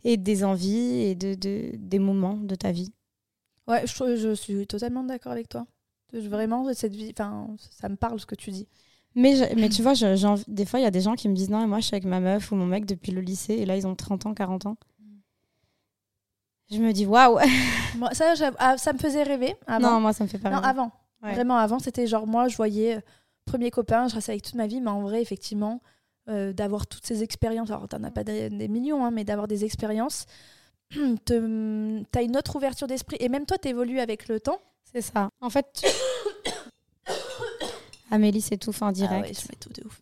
[0.04, 2.92] et des envies et de, de- des moments de ta vie.
[3.68, 5.66] Ouais, je, suis totalement d'accord avec toi.
[6.12, 8.66] Vraiment, cette vie, enfin, ça me parle ce que tu dis.
[9.14, 11.34] Mais, je- mais tu vois, je- des fois, il y a des gens qui me
[11.34, 13.54] disent non, et moi, je suis avec ma meuf ou mon mec depuis le lycée,
[13.54, 14.76] et là, ils ont 30 ans, 40 ans.
[16.70, 17.38] Je me dis waouh!
[18.12, 19.54] Ça, ah, ça me faisait rêver.
[19.66, 19.92] Avant.
[19.92, 20.68] Non, moi, ça me fait pas Non, rêver.
[20.68, 20.90] avant.
[21.22, 21.32] Ouais.
[21.32, 23.02] Vraiment avant, c'était genre moi, je voyais
[23.46, 25.80] premier copain, je restais avec toute ma vie, mais en vrai, effectivement,
[26.28, 29.48] euh, d'avoir toutes ces expériences, alors t'en as pas des, des millions, hein, mais d'avoir
[29.48, 30.26] des expériences,
[30.90, 33.16] t'as une autre ouverture d'esprit.
[33.20, 34.60] Et même toi, t'évolues avec le temps.
[34.92, 35.28] C'est ça.
[35.40, 35.86] En fait, tu-
[38.10, 39.24] Amélie s'étouffe en direct.
[39.24, 39.34] Ah ouais,
[39.74, 40.00] je de ouf.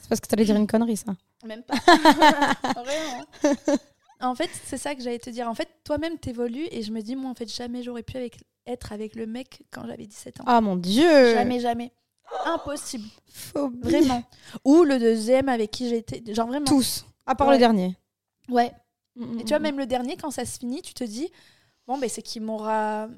[0.00, 1.14] C'est parce que t'allais dire une connerie, ça.
[1.44, 1.74] Même pas.
[2.74, 3.24] Vraiment.
[4.18, 5.46] En fait, c'est ça que j'allais te dire.
[5.46, 8.38] En fait, toi-même, t'évolues et je me dis, moi, en fait, jamais j'aurais pu avec,
[8.66, 10.44] être avec le mec quand j'avais 17 ans.
[10.46, 11.34] Ah mon dieu!
[11.34, 11.92] Jamais, jamais.
[12.44, 13.08] Impossible.
[13.28, 13.78] Phobie.
[13.80, 14.22] Vraiment.
[14.64, 16.22] Ou le deuxième avec qui j'étais.
[16.34, 16.64] Genre vraiment.
[16.66, 17.04] Tous.
[17.26, 17.54] À part Ouais.
[17.54, 17.96] le dernier.
[18.48, 18.72] Ouais.
[19.16, 21.30] Mm, Et tu vois, même le dernier, quand ça se finit, tu te dis,
[21.86, 23.08] bon, ben, c'est qu'il m'aura.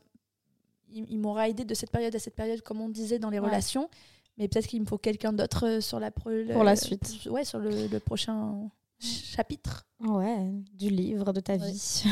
[0.90, 3.38] Il, il m'aura aidé de cette période à cette période, comme on disait dans les
[3.38, 3.47] Ouais.
[3.47, 3.90] relations.
[4.38, 7.27] Mais peut-être qu'il me faut quelqu'un d'autre euh, sur la pro- Pour la suite.
[7.29, 9.85] Ouais, sur le, le prochain chapitre.
[10.01, 10.37] Ouais,
[10.75, 11.71] du livre, de ta Ouais.
[11.71, 12.05] vie.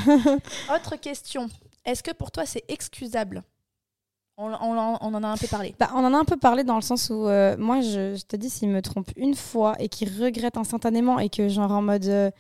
[0.75, 1.49] Autre question.
[1.85, 3.45] Est-ce que pour toi, c'est excusable?
[4.39, 5.75] On, on en- a un peu parlé.
[5.79, 8.25] Bah, on en a un peu parlé dans le sens où euh, moi, je, je
[8.25, 11.83] te dis, s'il me trompe une fois et qu'il regrette instantanément et que, genre, en
[11.83, 12.31] mode, euh,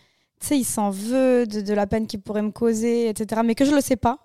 [0.40, 3.54] tu sais, il s'en veut de, de la peine qu'il pourrait me causer, etc., mais
[3.54, 4.18] que je le sais pas,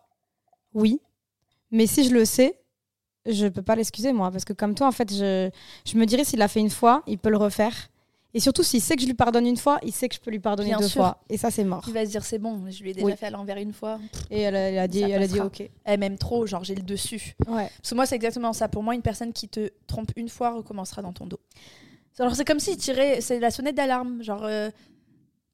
[0.73, 0.99] oui.
[1.71, 2.57] Mais si je le sais,
[3.25, 5.49] je peux pas l'excuser, moi, parce que comme toi, en fait, je,
[5.86, 7.89] je me dirais, s'il l'a fait une fois, il peut le refaire.
[8.34, 10.32] Et surtout, s'il sait que je lui pardonne une fois, il sait que je peux
[10.32, 11.02] lui pardonner Bien deux sûr.
[11.02, 11.17] fois.
[11.30, 11.84] Et ça, c'est mort.
[11.88, 13.15] Il va se dire, c'est bon, je lui ai déjà Oui.
[13.17, 14.00] fait à l'envers une fois.
[14.30, 15.39] Et elle, a- elle a dit, Ça elle a dit.
[15.41, 15.70] OK.
[15.84, 17.36] Elle m'aime trop, genre j'ai le dessus.
[17.48, 17.70] Ouais.
[17.78, 18.70] Parce que moi, c'est exactement ça.
[18.70, 21.39] Pour moi, une personne qui te trompe une fois recommencera dans ton dos.
[22.20, 24.22] Alors, c'est comme si tirait, c'est la sonnette d'alarme.
[24.24, 24.70] Genre, euh,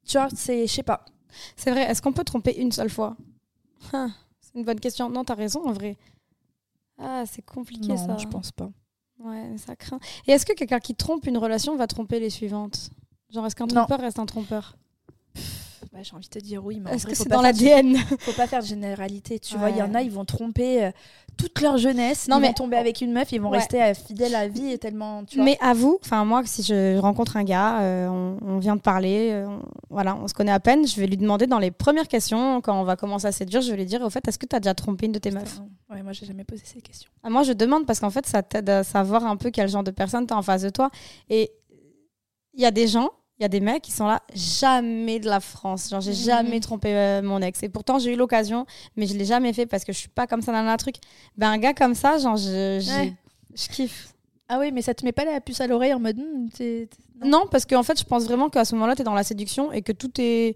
[0.06, 1.04] Tu vois, c'est, je sais pas.
[1.56, 3.18] C'est vrai, est-ce qu'on peut tromper une seule fois?
[3.92, 4.08] Ah,
[4.40, 5.10] C'est une bonne question.
[5.10, 5.98] Non, t'as raison en vrai.
[7.00, 8.18] Ah, c'est compliqué Non, ça.
[8.18, 8.70] je pense pas.
[9.24, 10.00] Ouais, ça craint.
[10.28, 12.90] Et est-ce que quelqu'un qui trompe une relation va tromper les suivantes?
[13.34, 13.86] Genre, est-ce qu'un Non.
[13.86, 14.78] trompeur reste un trompeur?
[15.92, 18.34] Bah, j'ai envie de te dire oui, mais en Est-ce que c'est dans l'ADN Faut
[18.34, 19.40] pas faire de généralité.
[19.40, 20.92] Tu vois, il y en a, ils vont tromper euh,
[21.38, 22.28] toute leur jeunesse.
[22.28, 23.60] Non, ils mais- vont tomber avec une meuf, ils vont Ouais.
[23.60, 25.24] rester fidèles à la vie et tellement.
[25.26, 25.46] Tu vois.
[25.46, 29.30] Mais avoue, enfin moi, si je rencontre un gars, euh, on, on vient de parler,
[29.32, 32.08] euh, on- voilà, on se connaît à peine, je vais lui demander dans les premières
[32.08, 34.46] questions, quand on va commencer à séduire, je vais lui dire, au fait, est-ce que
[34.46, 35.60] tu as déjà trompé une de tes meufs?
[35.90, 37.10] Ouais, moi, j'ai jamais posé ces questions.
[37.24, 39.84] Ah, Moi, je demande parce qu'en fait, ça t'aide à savoir un peu quel genre
[39.84, 40.90] de personne tu as en face de toi.
[41.30, 41.52] Et
[42.54, 45.28] il y a des gens, il y a des mecs qui sont là, jamais de
[45.28, 45.90] la France.
[45.90, 46.16] Genre, j'ai Mhm.
[46.18, 47.62] jamais trompé euh, mon ex.
[47.64, 50.26] Et pourtant, j'ai eu l'occasion, mais je l'ai jamais fait parce que je suis pas
[50.28, 50.96] comme ça dans un truc.
[51.38, 53.14] Ben, un gars comme ça, genre, je, Ouais.
[53.56, 54.14] je kiffe.
[54.50, 56.18] Ah oui, mais ça te met pas la puce à l'oreille en mode.
[56.18, 59.06] Hmm, t'es- t'es- Non, parce qu'en fait, je pense vraiment qu'à ce moment-là, tu es
[59.06, 60.56] dans la séduction et que tout est.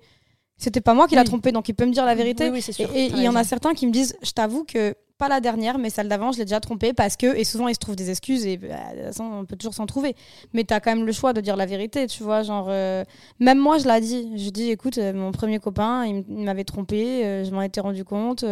[0.57, 1.27] C'était pas moi qui l'a Oui.
[1.27, 2.45] trompé, donc il peut me dire la vérité.
[2.45, 2.95] Oui, oui, c'est Et sûr.
[2.95, 5.39] et t'as il y en a certains qui me disent, je t'avoue que pas la
[5.39, 7.95] dernière, mais celle d'avant, je l'ai déjà trompée parce que, et souvent ils se trouvent
[7.95, 10.15] des excuses et bah, de toute façon, on peut toujours s'en trouver.
[10.53, 12.41] Mais t'as quand même le choix de dire la vérité, tu vois.
[12.41, 13.03] Genre, euh,
[13.39, 14.31] même moi, je l'ai dit.
[14.35, 18.03] Je dis, écoute, euh, mon premier copain, il m'avait trompé, euh, je m'en étais rendu
[18.03, 18.43] compte.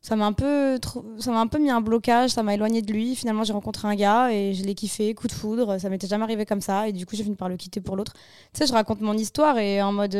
[0.00, 0.78] ça m'a un peu,
[1.18, 3.14] ça m'a un peu mis un blocage, ça m'a éloigné de lui.
[3.14, 5.76] Finalement, j'ai rencontré un gars et je l'ai kiffé, coup de foudre.
[5.78, 7.96] Ça m'était jamais arrivé comme ça et du coup, j'ai fini par le quitter pour
[7.96, 8.14] l'autre.
[8.54, 10.16] Tu sais, je raconte mon histoire et en mode,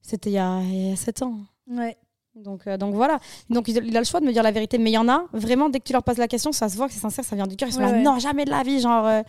[0.00, 1.40] c'était il y a, il y a 7 ans.
[1.68, 1.94] Ouais.
[2.34, 3.20] Donc, euh, donc voilà.
[3.48, 4.78] Donc il a le choix de me dire la vérité.
[4.78, 6.76] Mais il y en a, vraiment, dès que tu leur poses la question, ça se
[6.76, 7.68] voit que c'est sincère, ça vient du cœur.
[7.68, 8.02] Ils sont Ouais, là, ouais.
[8.02, 8.80] non, jamais de la vie.
[8.80, 9.22] Genre, euh,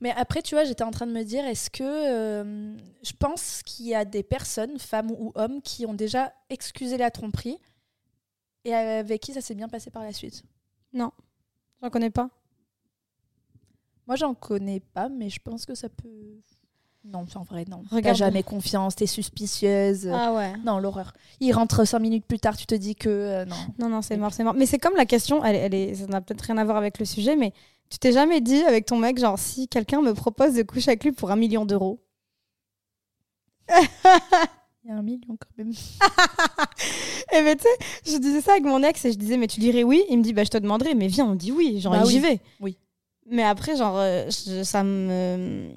[0.00, 3.62] Mais après, tu vois, j'étais en train de me dire, est-ce que euh, je pense
[3.64, 7.58] qu'il y a des personnes, femmes ou hommes, qui ont déjà excusé la tromperie
[8.64, 10.42] et avec qui ça s'est bien passé par la suite?
[10.92, 12.28] J'en connais pas.
[14.08, 16.40] Moi, j'en connais pas, mais je pense que ça peut.
[17.04, 17.84] Non, en vrai, non.
[18.02, 20.08] T'as jamais confiance, t'es suspicieuse.
[20.12, 20.52] Ah ouais.
[20.64, 21.12] Non, l'horreur.
[21.40, 23.56] Il rentre cinq minutes plus tard, tu te dis que euh, non.
[23.78, 24.54] Non, non, c'est mort, c'est mort.
[24.54, 26.98] Mais c'est comme la question, elle, elle est, ça n'a peut-être rien à voir avec
[26.98, 27.52] le sujet, mais
[27.88, 31.04] tu t'es jamais dit avec ton mec, genre, si quelqu'un me propose de coucher avec
[31.04, 32.00] lui pour un million d'euros?
[34.84, 35.72] Il y a un million quand même.
[37.32, 39.60] Et mais tu sais, je disais ça avec mon ex et je disais, mais tu
[39.60, 40.02] dirais oui?
[40.08, 41.78] Il me dit, bah je te demanderai, mais viens, on dit oui.
[41.80, 42.20] Genre, Bah j'y oui.
[42.20, 42.40] vais.
[42.60, 42.78] Oui.
[43.30, 45.70] Mais après, genre, euh, je- ça me.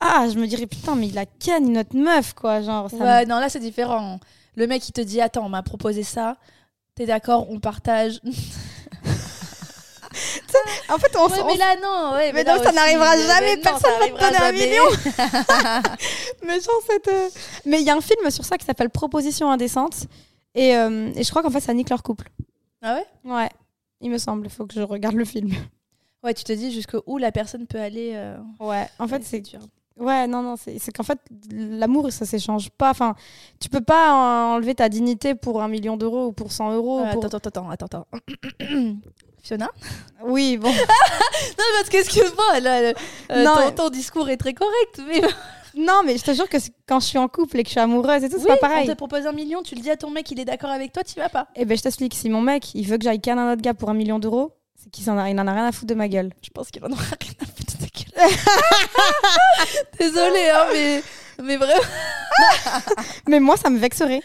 [0.00, 2.62] Ah, je me dirais, putain, mais il a ken notre meuf, quoi.
[2.62, 4.18] Genre, ça Ouais, non, là, c'est différent.
[4.56, 6.36] Le mec, il te dit Attends, on m'a proposé ça.
[6.94, 8.20] T'es d'accord, on partage.
[10.88, 12.16] En fait, on, Ouais, mais là, non.
[12.16, 14.36] Ouais, Mais là non, ça aussi, n'arrivera mais jamais, non, personne ça va te donner
[14.38, 14.84] un million.
[16.44, 17.28] Mais genre, cette, euh,
[17.64, 20.06] Mais il y a un film sur ça qui s'appelle Proposition indécente.
[20.56, 22.28] Et, euh, et je crois qu'en fait, ça nique leur couple.
[22.82, 23.06] ah ouais?
[23.24, 23.48] Ouais,
[24.00, 24.46] il me semble.
[24.46, 25.52] Il faut que je regarde le film.
[26.24, 28.10] Ouais, tu te dis jusqu'où la personne peut aller.
[28.14, 29.40] euh, Ouais, en fait, c'est.
[29.40, 29.60] dur.
[29.98, 31.18] Ouais, non, non, c'est c'est qu'en fait,
[31.50, 32.90] l'amour, ça s'échange pas.
[32.90, 33.14] Enfin,
[33.60, 34.12] tu peux pas
[34.54, 37.00] enlever ta dignité pour un million d'euros ou pour 100 euros.
[37.00, 38.06] Euh, pour- Attends, attends, attends, attends.
[39.42, 39.68] Fiona?
[40.24, 40.68] Oui, bon.
[41.58, 42.94] Non, parce que, excuse-moi, là, le-
[43.32, 45.00] euh, Non, ton, ton discours est très correct.
[45.08, 45.20] Mais
[45.82, 47.72] non, mais je te jure que c'est- quand je suis en couple et que je
[47.72, 48.88] suis amoureuse et tout, c'est oui, pas on pareil.
[48.88, 51.02] te propose un million, tu le dis à ton mec, il est d'accord avec toi,
[51.04, 51.46] tu vas pas.
[51.56, 52.14] Eh ben, je t'explique.
[52.14, 54.52] Si mon mec, il veut que j'aille canne un autre gars pour un million d'euros,
[54.82, 56.30] c'est qu'il en a, il en a rien à foutre de ma gueule.
[56.42, 57.88] Je pense qu'il en aura rien à foutre de ta
[58.26, 58.30] gueule.
[59.98, 61.02] Désolée, hein, mais,
[61.42, 61.82] mais vraiment.
[63.28, 64.20] Mais moi, ça me vexerait.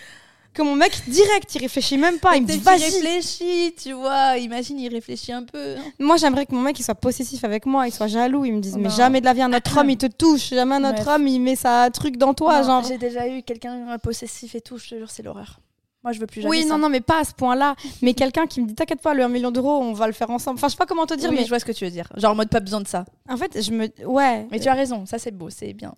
[0.53, 2.37] Que mon mec, direct, il réfléchit même pas.
[2.37, 2.83] Il me dit, vas-y.
[2.85, 4.37] réfléchit, tu vois.
[4.37, 5.75] Imagine, il réfléchit un peu.
[5.77, 5.81] hein.
[5.99, 8.45] Moi, j'aimerais que mon mec, il soit possessif avec moi, il soit jaloux.
[8.45, 8.95] Il me dise, mais Non.
[8.95, 10.49] jamais de la vie, un autre homme, il te touche.
[10.51, 12.61] Jamais un autre homme, il met sa truc dans toi.
[12.61, 12.83] Non, genre.
[12.87, 15.59] J'ai déjà eu quelqu'un possessif et tout, je te jure, c'est l'horreur.
[16.05, 16.69] Moi, je veux plus jamais Oui, ça.
[16.69, 17.75] non, non, mais pas à ce point-là.
[18.01, 20.29] Mais quelqu'un qui me dit, t'inquiète pas, le 1 million d'euros, on va le faire
[20.29, 20.57] ensemble.
[20.59, 21.91] Enfin, je sais pas comment te dire, Oui, mais je vois ce que tu veux
[21.91, 22.07] dire.
[22.15, 23.05] Genre en mode pas besoin de ça.
[23.27, 23.87] en fait, je me.
[24.05, 24.47] Ouais.
[24.51, 25.95] Mais tu as raison, ça c'est beau, c'est bien.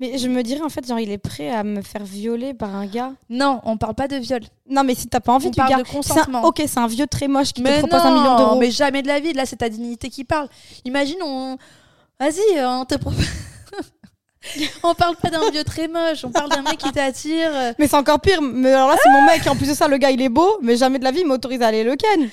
[0.00, 2.74] Mais je me dirais, en fait, genre, il est prêt à me faire violer par
[2.74, 3.12] un gars.
[3.30, 4.40] Non, on parle pas de viol.
[4.68, 5.76] Non, mais si t'as pas envie On du parle gars.
[5.76, 6.42] de un- consentement.
[6.44, 8.58] Ok, c'est un vieux très moche qui mais te propose non, un million d'euros.
[8.58, 9.32] mais jamais de la vie.
[9.34, 10.48] Là, c'est ta dignité qui parle.
[10.86, 11.56] Imagine, on.
[12.18, 13.22] Vas-y, on te propose.
[14.82, 17.50] on parle pas d'un vieux très moche, on parle d'un mec qui t'attire.
[17.78, 18.42] Mais c'est encore pire.
[18.42, 19.46] Mais alors là, c'est mon mec.
[19.46, 20.58] En plus de ça, le gars, il est beau.
[20.62, 22.28] Mais jamais de la vie, il m'autorise à aller le ken.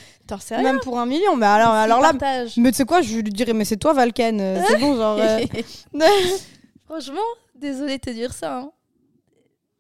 [0.52, 0.62] Rien.
[0.64, 1.36] Même pour un million.
[1.36, 2.10] Mais alors, alors là.
[2.10, 2.54] Partage.
[2.58, 4.40] Mais tu sais quoi, je lui dirais, mais c'est toi, Valken.
[4.40, 5.18] euh, C'est bon, genre.
[5.20, 5.40] euh.
[6.88, 7.20] Franchement,
[7.56, 8.58] désolée de te dire ça.
[8.58, 8.72] hein.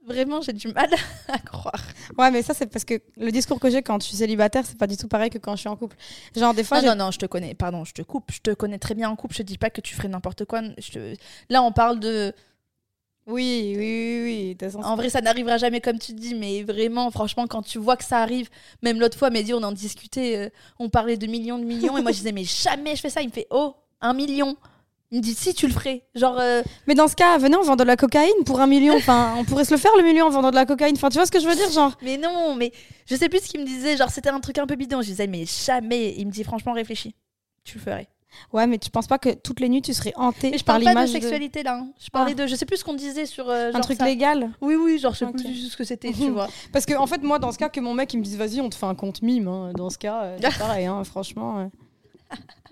[0.09, 0.89] Vraiment, j'ai du mal
[1.27, 1.81] à croire.
[2.17, 4.77] ouais, mais ça, c'est parce que le discours que j'ai quand je suis célibataire, c'est
[4.77, 5.95] pas du tout pareil que quand je suis en couple.
[6.35, 7.53] Genre, des fois, Non, non, non, je te connais.
[7.53, 8.31] Pardon, je te coupe.
[8.31, 9.33] Je te connais très bien en couple.
[9.35, 10.61] Je te dis pas que tu ferais n'importe quoi.
[10.79, 11.15] Je te-
[11.49, 12.33] Là, on parle de.
[13.27, 14.81] Oui, oui, oui, oui.
[14.83, 18.03] En vrai, ça n'arrivera jamais comme tu dis, mais vraiment, franchement, quand tu vois que
[18.03, 18.49] ça arrive,
[18.81, 20.49] même l'autre fois, Mehdi, on en discutait, euh,
[20.79, 23.21] on parlait de millions de millions, et moi je disais, mais jamais je fais ça.
[23.21, 24.57] Il me fait, oh, un million.
[25.11, 26.03] Il me dit si tu le ferais.
[26.13, 26.37] Genre.
[26.39, 28.95] euh, Mais dans ce cas, venez, on vend de la cocaïne pour un million.
[28.95, 30.95] Enfin, on pourrait se le faire le million en vendant de la cocaïne.
[30.95, 31.93] Enfin, tu vois ce que je veux dire, genre.
[32.03, 32.71] Mais non, mais
[33.07, 33.97] je sais plus ce qu'il me disait.
[33.97, 35.01] Genre, c'était un truc un peu bidon.
[35.01, 36.13] Je disais, mais jamais.
[36.17, 37.15] Il me dit, franchement, réfléchis.
[37.63, 38.07] Tu le ferais.
[38.53, 40.75] Ouais, mais tu penses pas que toutes les nuits tu serais hanté Mais je par
[40.75, 41.77] parle pas de l'image sexualité là.
[41.77, 41.87] hein.
[41.99, 42.45] Je parlais de.
[42.45, 43.49] Je sais plus ce qu'on disait sur.
[43.49, 44.05] euh, un truc ça.
[44.05, 46.47] légal Oui, oui, genre, je sais plus ce que c'était, tu vois.
[46.71, 48.61] Parce que en fait, moi, dans ce cas, que mon mec il me dise vas-y,
[48.61, 49.47] on te fait un compte mime.
[49.47, 51.57] hein, Dans ce cas, euh, c'est pareil, hein, franchement.
[51.61, 51.65] euh.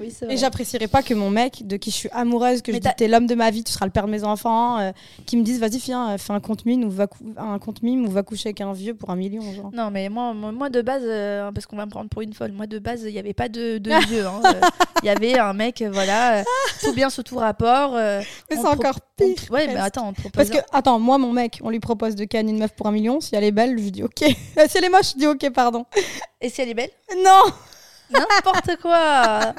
[0.00, 2.82] Oui, Et j'apprécierais pas que mon mec, de qui je suis amoureuse, que Mais je
[2.82, 4.90] dis t'es l'homme de ma vie, tu seras le père de mes enfants, euh,
[5.24, 7.06] qui me dise vas-y, viens, fais un compte mime ou va
[7.36, 9.70] un compte mime ou va coucher avec un vieux pour un million, genre.
[9.72, 12.50] Non, mais moi, moi, de base, euh, parce qu'on va me prendre pour une folle,
[12.50, 14.26] moi de base, il n'y avait pas de, de vieux.
[14.26, 14.42] hein.
[14.46, 14.60] Euh,
[15.04, 16.42] Il y avait un mec, voilà,
[16.82, 17.92] tout bien sous tout rapport.
[17.94, 19.36] Mais c'est encore pire.
[19.50, 20.32] Ouais, mais attends, on te propose.
[20.34, 22.92] Parce que, attends, moi, mon mec, on lui propose de canner une meuf pour un
[22.92, 23.20] million.
[23.20, 24.24] Si elle est belle, je lui dis ok.
[24.24, 25.86] si elle est moche, je dis ok, pardon.
[26.40, 26.90] Et si elle est belle?
[27.24, 27.44] Non
[28.10, 29.54] N'importe quoi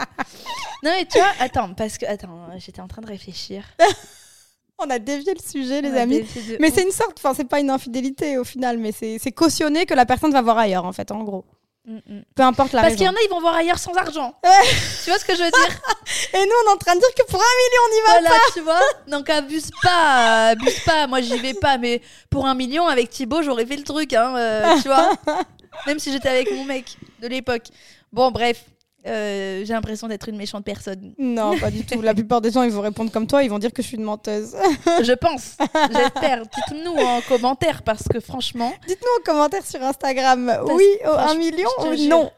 [0.84, 2.06] Non, mais tu vois, attends, parce que.
[2.06, 3.64] Attends, j'étais en train de réfléchir.
[4.78, 6.22] On a dévié le sujet, les amis.
[6.22, 9.86] de Mais c'est une sorte, enfin, c'est pas une infidélité au final, mais c'est cautionné
[9.86, 11.46] que la personne va voir ailleurs, en fait, en gros.
[11.88, 12.24] Mm, mm.
[12.36, 14.34] Peu importe la Parce qu'il y en a, ils vont voir ailleurs sans argent.
[15.04, 15.82] tu vois ce que je veux dire?
[16.34, 18.20] Et nous, on est en train de dire que pour un million, on y va.
[18.20, 21.08] Voilà, tu vois Donc abuse pas, abuse pas.
[21.08, 24.36] Moi, j'y vais pas, mais pour un million, avec Thibaut, j'aurais fait le truc, hein,
[24.36, 25.12] euh, tu vois
[25.88, 27.68] Même si j'étais avec mon mec de l'époque.
[28.16, 28.64] Bon, bref.
[29.06, 31.14] euh, j'ai l'impression d'être une méchante personne.
[31.20, 32.02] Non, pas du tout.
[32.02, 33.98] La plupart des gens, ils vont répondre comme toi, ils vont dire que je suis
[33.98, 34.56] une menteuse.
[35.04, 35.58] Je pense.
[35.92, 36.44] J'espère.
[36.44, 41.40] Dites-nous en commentaire parce que franchement, Dites-nous en commentaire sur Instagram, oui, au un franchement,
[41.40, 42.32] million je te ou non?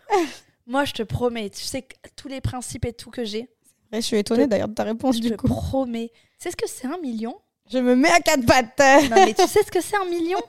[0.66, 3.48] moi, je te promets, tu sais tous les principes et tout que j'ai,
[3.94, 5.48] je suis étonnée d'ailleurs de ta réponse je du te coup.
[5.48, 6.10] promets.
[6.40, 7.36] Tu sais ce que c'est un million?
[7.72, 9.10] Je me mets à quatre pattes.
[9.10, 10.40] Non, mais tu sais ce que c'est un million?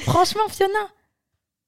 [0.00, 0.72] Franchement, Fiona,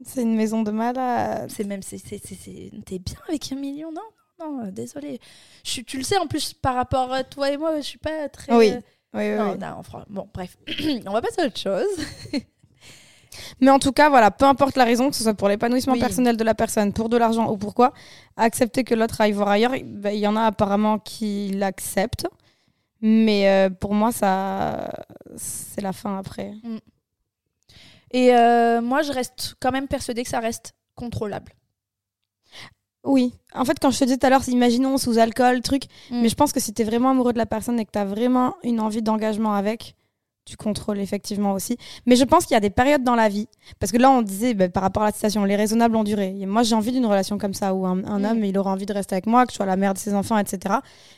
[0.05, 1.51] C'est une maison de malade.
[1.51, 4.01] c'est même, c'est, t'es bien avec un million, non
[4.41, 5.21] Non, euh, désolé.
[5.65, 8.29] Je, tu le sais en plus par rapport à toi et moi, je suis pas
[8.29, 8.53] très.
[8.55, 8.71] Oui.
[8.73, 8.81] euh,
[9.15, 9.59] Oui, oui, non, oui.
[9.59, 10.57] non, bon, bref,
[11.07, 11.87] on va passer à autre chose.
[13.61, 16.01] Mais en tout cas, voilà, peu importe la raison, que ce soit pour l'épanouissement Oui.
[16.01, 17.93] personnel de la personne, pour de l'argent ou pourquoi,
[18.37, 22.27] accepter que l'autre aille voir ailleurs, ben, il y en a apparemment qui l'acceptent.
[23.01, 24.91] Mais euh, pour moi, ça,
[25.37, 26.53] c'est la fin après.
[28.13, 31.53] Et euh, moi, je reste quand même persuadée que ça reste contrôlable.
[33.05, 33.35] Oui.
[33.55, 35.85] En fait, quand je te dis tout à l'heure, imaginons sous alcool, truc.
[36.11, 36.23] Mm.
[36.23, 38.55] Mais je pense que si t'es vraiment amoureux de la personne et que t'as vraiment
[38.63, 39.97] une envie d'engagement avec,
[40.45, 41.77] tu contrôles effectivement aussi.
[42.07, 43.49] Mais je pense qu'il y a des périodes dans la vie.
[43.79, 46.35] Parce que là, on disait, bah, par rapport à la situation, les raisonnables ont duré.
[46.41, 48.25] Et moi, j'ai envie d'une relation comme ça, où un, un Mm.
[48.25, 50.15] homme, il aura envie de rester avec moi, que je sois la mère de ses
[50.15, 50.77] enfants, etc.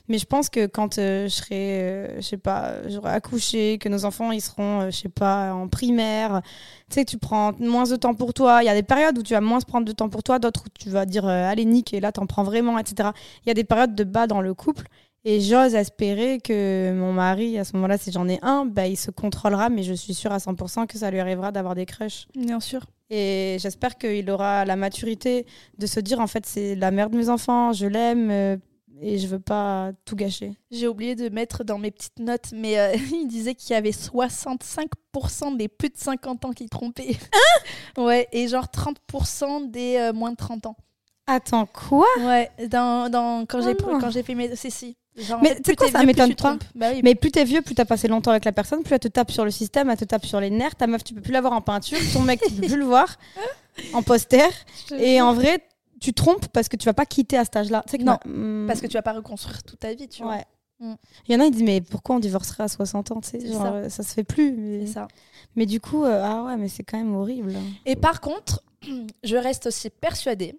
[0.09, 3.89] Mais je pense que quand euh, je serai, euh, je sais pas, j'aurai accouché, que
[3.89, 6.43] nos enfants, ils seront, euh, je sais pas, en primaire,
[6.91, 8.63] tu sais, tu prends moins de temps pour toi.
[8.63, 10.39] Il y a des périodes où tu vas moins se prendre de temps pour toi,
[10.39, 13.11] d'autres où tu vas dire, euh, allez, nique, et là, t'en prends vraiment, etc.
[13.45, 14.87] Il y a des périodes de bas dans le couple.
[15.27, 18.97] Et j'ose espérer que mon mari, à ce moment-là, si j'en ai un, bah, il
[18.97, 22.27] se contrôlera, mais je suis sûre à 100% que ça lui arrivera d'avoir des crushs.
[22.35, 22.85] Bien sûr.
[23.09, 25.47] Et j'espère qu'il aura la maturité
[25.79, 28.57] de se dire, en fait, c'est la mère de mes enfants, je l'aime, euh,
[29.01, 30.53] et je veux pas tout gâcher.
[30.71, 33.91] J'ai oublié de mettre dans mes petites notes, mais euh, il disait qu'il y avait
[33.91, 37.17] 65% des plus de 50 ans qui trompaient.
[37.99, 40.77] ouais, et genre 30% des euh, moins de 30 ans.
[41.27, 42.07] Attends, quoi?
[42.21, 44.55] Ouais, dans, dans, quand j'ai quand j'ai fait mes...
[44.57, 44.97] C'est si.
[45.17, 46.57] Genre, en Mais fait, tu sais quoi, ça m'étonne pas.
[46.75, 49.01] Bah oui, Mais plus t'es vieux, plus t'as passé longtemps avec la personne, plus elle
[49.01, 50.75] te tape sur le système, elle te tape sur les nerfs.
[50.75, 51.99] Ta meuf, tu peux plus l'avoir en peinture.
[52.13, 53.17] Ton mec, tu peux plus le voir
[53.93, 54.49] en poster.
[54.99, 55.61] Et en vrai,
[56.01, 57.83] tu trompes parce que tu vas pas quitter à cet âge-là.
[57.87, 60.09] Tu sais que Non, ma- hmm, Parce que tu vas pas reconstruire toute ta vie,
[60.09, 60.33] tu vois.
[60.33, 60.45] Ouais.
[60.81, 60.95] Mm.
[61.29, 63.41] Il y en a, ils disent, mais pourquoi on divorcerait à 60 ans tu sais,
[63.41, 63.73] C'est genre, ça.
[63.73, 64.03] euh, ça.
[64.03, 64.51] se fait plus.
[64.53, 65.07] Mais, ça.
[65.55, 67.55] mais du coup, euh, ah ouais, mais c'est quand même horrible.
[67.87, 68.65] Et par contre,
[69.23, 70.59] je reste aussi persuadée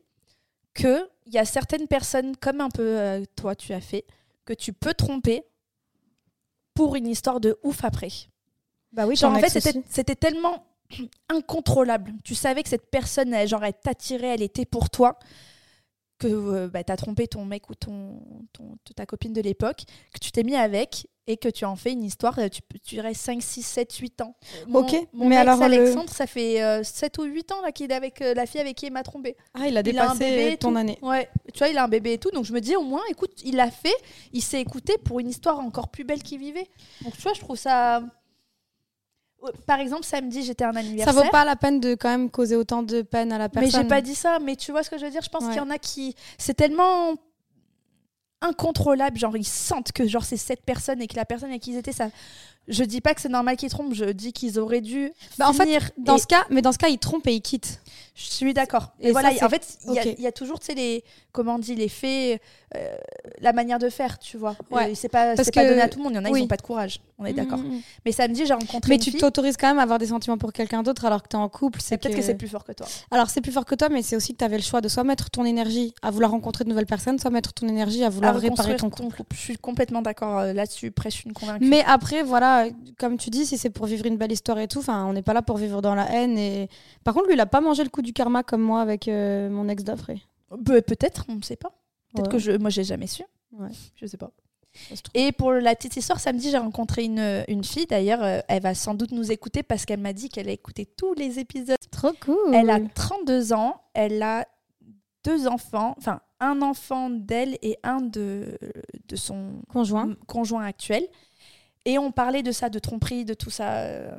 [0.75, 4.05] que il y a certaines personnes, comme un peu euh, toi tu as fait,
[4.45, 5.43] que tu peux tromper
[6.75, 8.09] pour une histoire de ouf après.
[8.91, 10.67] Bah oui, Genre en fait c'était c'était tellement
[11.29, 12.13] incontrôlable.
[12.23, 15.17] Tu savais que cette personne, elle, genre elle t'attirait, elle était pour toi,
[16.19, 18.21] que euh, bah, t'as trompé ton mec ou ton,
[18.53, 21.91] ton ta copine de l'époque, que tu t'es mis avec et que tu en fais
[21.93, 24.35] une histoire, euh, tu, tu restes 5, 6, 7, 8 ans.
[24.67, 27.55] Mon, Ok, mon mais ex, alors, le- Alexandre, ça fait euh, 7 ou 8 ans
[27.73, 29.35] qu'il est avec euh, la fille avec qui il m'a trompé.
[29.55, 30.77] Ah, il a il a un dépassé bébé ton tout.
[30.77, 30.99] année.
[31.01, 33.01] Ouais, tu vois, il a un bébé et tout, donc je me dis au moins,
[33.09, 33.95] écoute, il l'a fait,
[34.33, 36.67] il s'est écouté pour une histoire encore plus belle qu'il vivait.
[37.01, 38.03] Donc tu vois, je trouve ça.
[39.41, 41.13] Ouais, Par exemple, samedi, j'étais un Ça anniversaire.
[41.23, 43.81] vaut pas la peine de quand même causer autant de peine à la Mais personne.
[43.81, 45.49] j'ai pas dit ça, mais tu vois ce que je veux dire Je pense Ouais.
[45.49, 46.15] qu'il y en a qui.
[46.37, 47.15] C'est tellement
[48.41, 51.71] incontrôlable, genre ils sentent que genre c'est cette personne et que la personne avec qui
[51.71, 52.09] ils étaient, ça.
[52.67, 55.11] Je dis pas que c'est normal qu'ils trompent, je dis qu'ils auraient dû.
[55.37, 57.33] Bah, en fait, finir dans et- ce cas, mais dans ce cas, il trompe et
[57.33, 57.79] il quitte.
[58.15, 58.93] Je suis d'accord.
[59.01, 61.03] Et Et voilà, ça, en fait, il y a- y, toujours, tu sais, les,
[61.33, 62.41] comment on dit, les faits,
[62.75, 62.95] euh,
[63.41, 64.55] la manière de faire, tu vois.
[64.71, 64.91] Ouais.
[64.91, 66.13] Euh, c'est pas, Parce c'est pas que- donné à tout le monde.
[66.13, 66.39] Il y en a, oui.
[66.39, 67.01] ils ont pas de courage.
[67.19, 67.57] On est d'accord.
[67.59, 67.81] Mm, mm, mm.
[68.05, 70.53] Mais samedi, j'ai rencontré Mais une tu t'autorises quand même à avoir des sentiments pour
[70.53, 71.79] quelqu'un d'autre alors que t'es en couple.
[71.81, 72.87] C'est Peut-être que, c'est plus fort que toi.
[73.11, 74.87] Alors c'est plus fort que toi, mais c'est aussi que tu avais le choix de
[74.89, 78.09] soit mettre ton énergie à vouloir rencontrer de nouvelles personnes, soit mettre ton énergie à
[78.09, 79.17] vouloir À réparer ton ton couple.
[79.17, 79.35] couple.
[79.35, 80.91] Je suis complètement d'accord euh, là-dessus.
[80.91, 81.65] Prêche une convaincue.
[81.65, 82.54] Mais après, voilà,
[82.99, 85.21] comme tu dis, si c'est pour vivre une belle histoire et tout, enfin, on n'est
[85.21, 86.37] pas là pour vivre dans la haine.
[86.37, 86.69] Et
[87.03, 89.49] par contre, lui, il a pas mangé le coup du karma comme moi avec euh,
[89.49, 90.17] mon ex d'après.
[90.49, 91.69] Pe- Peut-être, on ne sait pas.
[92.13, 92.31] Peut-être Ouais.
[92.33, 93.23] que je, moi, j'ai jamais su.
[93.57, 93.69] Ouais.
[93.95, 94.31] Je sais pas.
[95.13, 97.85] Et pour la petite histoire, samedi, j'ai rencontré une, une fille.
[97.85, 100.85] D'ailleurs, euh, elle va sans doute nous écouter parce qu'elle m'a dit qu'elle a écouté
[100.85, 101.77] tous les épisodes.
[101.91, 102.53] Trop cool.
[102.53, 103.81] Elle a 32 ans.
[103.93, 104.45] Elle a
[105.23, 105.95] deux enfants.
[105.97, 108.57] Enfin, un enfant d'elle et un de,
[109.07, 110.13] de son conjoint.
[110.27, 111.07] conjoint actuel.
[111.85, 113.79] Et on parlait de ça, de tromperie, de tout ça.
[113.83, 114.17] euh,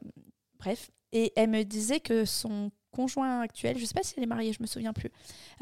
[0.58, 0.90] bref.
[1.12, 4.52] Et elle me disait que son conjoint actuel, je sais pas si elle est mariée,
[4.52, 5.10] je me souviens plus,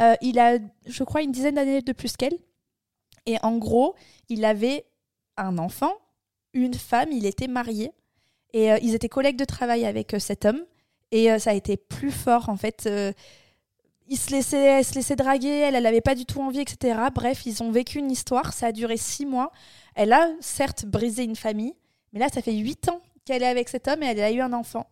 [0.00, 2.38] euh, il a, je crois, une dizaine d'années de plus qu'elle.
[3.26, 3.94] Et en gros,
[4.28, 4.84] il avait
[5.36, 5.92] un enfant,
[6.52, 7.92] une femme, il était marié.
[8.52, 10.62] Et euh, ils étaient collègues de travail avec cet homme.
[11.10, 12.86] Et ça a été plus fort, en fait.
[12.86, 13.12] euh,
[14.10, 16.98] se laissait, elle se laissait draguer, elle n'avait pas du tout envie, etc.
[17.14, 19.50] Bref, ils ont vécu une histoire, ça a duré six mois.
[19.94, 21.74] Elle a certes brisé une famille,
[22.14, 24.40] mais là, ça fait huit ans qu'elle est avec cet homme et elle a eu
[24.40, 24.86] un enfant.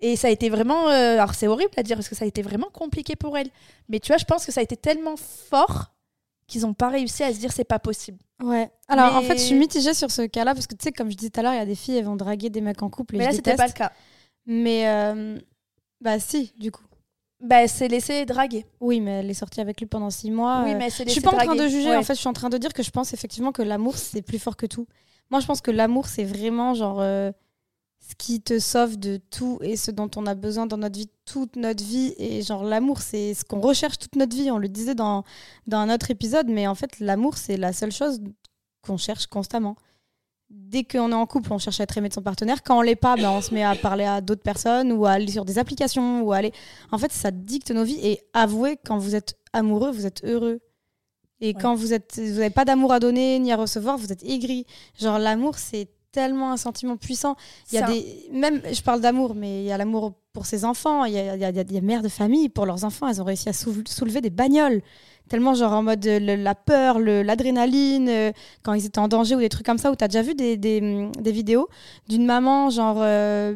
[0.00, 0.88] Et ça a été vraiment.
[0.88, 3.48] euh, alors, c'est horrible à dire parce que ça a été vraiment compliqué pour elle.
[3.88, 5.92] Mais tu vois, je pense que ça a été tellement fort
[6.46, 8.18] qu'ils n'ont pas réussi à se dire c'est pas possible.
[8.42, 8.70] Ouais.
[8.86, 11.16] Alors en fait, je suis mitigée sur ce cas-là parce que tu sais, comme je
[11.16, 12.88] disais tout à l'heure, il y a des filles, elles vont draguer des mecs en
[12.88, 13.16] couple.
[13.16, 13.90] Et mais là, c'était pas le cas.
[14.46, 15.38] Mais euh,
[16.00, 16.84] bah si, du coup.
[17.40, 18.66] Bah, elle s'est laissée draguer.
[18.80, 20.62] Oui, mais elle est sortie avec lui pendant six mois.
[20.64, 21.96] oui, euh, mais elle s'est Je suis laissée pas en train de juger, Ouais.
[21.96, 24.22] en fait, je suis en train de dire que je pense effectivement que l'amour, c'est
[24.22, 24.86] plus fort que tout.
[25.30, 27.30] Moi, je pense que l'amour, c'est vraiment genre euh,
[28.00, 31.10] ce qui te sauve de tout et ce dont on a besoin dans notre vie,
[31.24, 32.14] toute notre vie.
[32.18, 34.50] Et genre, l'amour, c'est ce qu'on recherche toute notre vie.
[34.50, 35.24] On le disait dans,
[35.66, 38.20] dans un autre épisode, mais en fait, l'amour, c'est la seule chose
[38.82, 39.76] qu'on cherche constamment.
[40.50, 42.62] Dès qu'on est en couple, on cherche à être aimé de son partenaire.
[42.62, 45.12] Quand on l'est pas, ben, on se met à parler à d'autres personnes ou à
[45.12, 46.52] aller sur des applications ou à aller.
[46.90, 47.98] En fait, ça dicte nos vies.
[48.02, 50.60] Et avouez, quand vous êtes amoureux, vous êtes heureux.
[51.40, 54.24] Et quand vous êtes, vous n'avez pas d'amour à donner ni à recevoir, vous êtes
[54.24, 54.66] aigri.
[55.00, 57.36] Genre l'amour, c'est tellement un sentiment puissant.
[57.70, 60.46] Il y a Ça- des, même, je parle d'amour, mais il y a l'amour pour
[60.46, 61.04] ses enfants.
[61.04, 62.84] Il y a, il y a- il y a des mères de famille pour leurs
[62.84, 63.06] enfants.
[63.08, 64.80] Elles ont réussi à soulever des bagnoles.
[65.28, 68.32] Tellement genre en mode euh, le- la peur, l'adrénaline, euh,
[68.62, 69.90] quand ils étaient en danger ou des trucs comme ça.
[69.92, 71.68] Où tu as déjà vu des, des, des vidéos
[72.08, 73.54] d'une maman genre euh,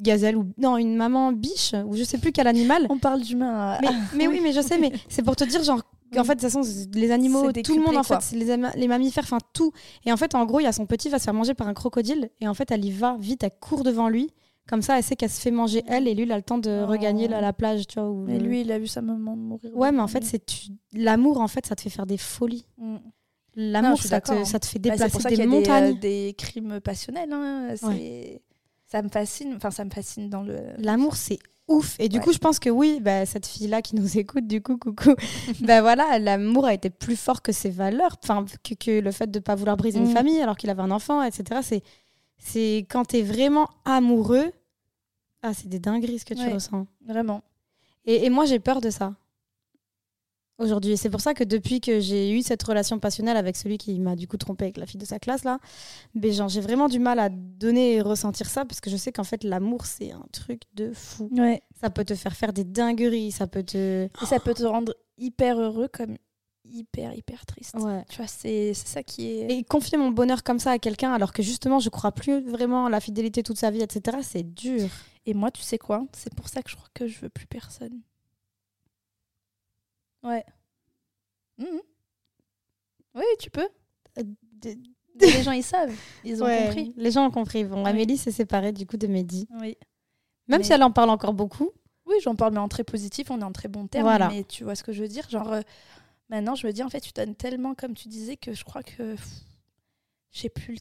[0.00, 2.86] gazelle ou non une maman biche ou je sais plus quel animal.
[2.88, 3.78] On parle d'humain.
[3.82, 5.82] Mais, mais oui, mais je sais, mais c'est pour te dire, genre,
[6.12, 6.26] qu'en Oui.
[6.26, 6.62] fait, de toute façon,
[6.94, 8.32] les animaux, tout le monde, en fait,
[8.76, 9.72] les, mammifères, enfin, tout.
[10.04, 11.68] Et en fait, en gros, il y a son petit va se faire manger par
[11.68, 14.30] un crocodile, et en fait, elle y va vite, elle court devant lui.
[14.68, 16.58] Comme ça, elle sait qu'elle se fait manger elle, et lui, il a le temps
[16.58, 16.86] de Oh.
[16.88, 18.08] regagner la, la plage, tu vois.
[18.26, 19.70] le- lui, il a vu sa maman mourir.
[19.76, 22.66] Ouais, mais en fait, c'est tu- l'amour, en fait, ça te fait faire des folies.
[22.78, 22.96] Mm.
[23.56, 24.44] L'amour, ça, te, hein.
[24.44, 25.96] ça te fait Bah, déplacer pour ça des qu'il y a des, montagnes.
[25.96, 27.32] euh, des crimes passionnels.
[27.32, 27.74] hein.
[28.86, 29.54] Ça me fascine.
[29.56, 30.56] Enfin, ça me fascine dans le.
[30.78, 31.38] L'amour, c'est
[31.70, 31.96] ouf.
[31.98, 32.24] Et du Ouais.
[32.24, 35.14] coup, je pense que oui, bah, cette fille-là qui nous écoute, du coup, coucou,
[35.62, 39.30] bah voilà, l'amour a été plus fort que ses valeurs, enfin, que, que le fait
[39.30, 40.14] de ne pas vouloir briser une Mm.
[40.14, 41.60] famille alors qu'il avait un enfant, etc.
[41.62, 41.82] C'est,
[42.38, 44.52] c'est quand tu es vraiment amoureux,
[45.42, 46.52] ah, c'est des dingueries ce que tu Ouais.
[46.54, 46.86] ressens.
[47.06, 47.42] Vraiment.
[48.04, 49.14] Et, et moi, j'ai peur de ça.
[50.60, 53.98] Aujourd'hui, c'est pour ça que depuis que j'ai eu cette relation passionnelle avec celui qui
[53.98, 55.58] m'a du coup trompé avec la fille de sa classe là,
[56.14, 59.10] ben, genre, j'ai vraiment du mal à donner et ressentir ça parce que je sais
[59.10, 61.30] qu'en fait l'amour c'est un truc de fou.
[61.32, 61.62] Ouais.
[61.80, 64.04] Ça peut te faire faire des dingueries, ça peut te.
[64.04, 66.16] Et ça peut te rendre hyper heureux comme
[66.64, 67.74] hyper, hyper triste.
[67.76, 68.04] Ouais.
[68.10, 69.50] Tu vois, c'est c'est ça qui est.
[69.50, 72.84] Et confier mon bonheur comme ça à quelqu'un alors que justement je crois plus vraiment
[72.84, 74.88] à la fidélité toute sa vie, etc., c'est dur.
[75.26, 76.06] Et moi, tu sais quoi?
[76.12, 78.00] C'est pour ça que je crois que je veux plus personne.
[80.22, 80.44] Ouais.
[81.58, 81.80] Mhm.
[83.14, 83.68] Oui, tu peux.
[84.18, 84.22] Euh,
[85.20, 85.92] Les gens, ils savent.
[86.24, 86.94] Ils ont Ouais, compris.
[86.96, 87.64] Les gens ont compris.
[87.64, 87.90] Bon, Ouais.
[87.90, 89.46] Amélie s'est séparée du coup de Mehdi.
[89.60, 89.76] Oui.
[90.48, 91.70] Même Mais- si elle en parle encore beaucoup.
[92.06, 94.04] Oui, j'en parle, mais en très positif, on est en très bon terme.
[94.04, 94.28] Voilà.
[94.28, 95.28] Mais tu vois ce que je veux dire?
[95.30, 95.60] Genre, euh,
[96.28, 98.82] maintenant, je me dis, en fait, tu donnes tellement, comme tu disais, que je crois
[98.82, 99.12] que.
[99.14, 99.28] pff,
[100.32, 100.74] J'ai plus.
[100.74, 100.80] le-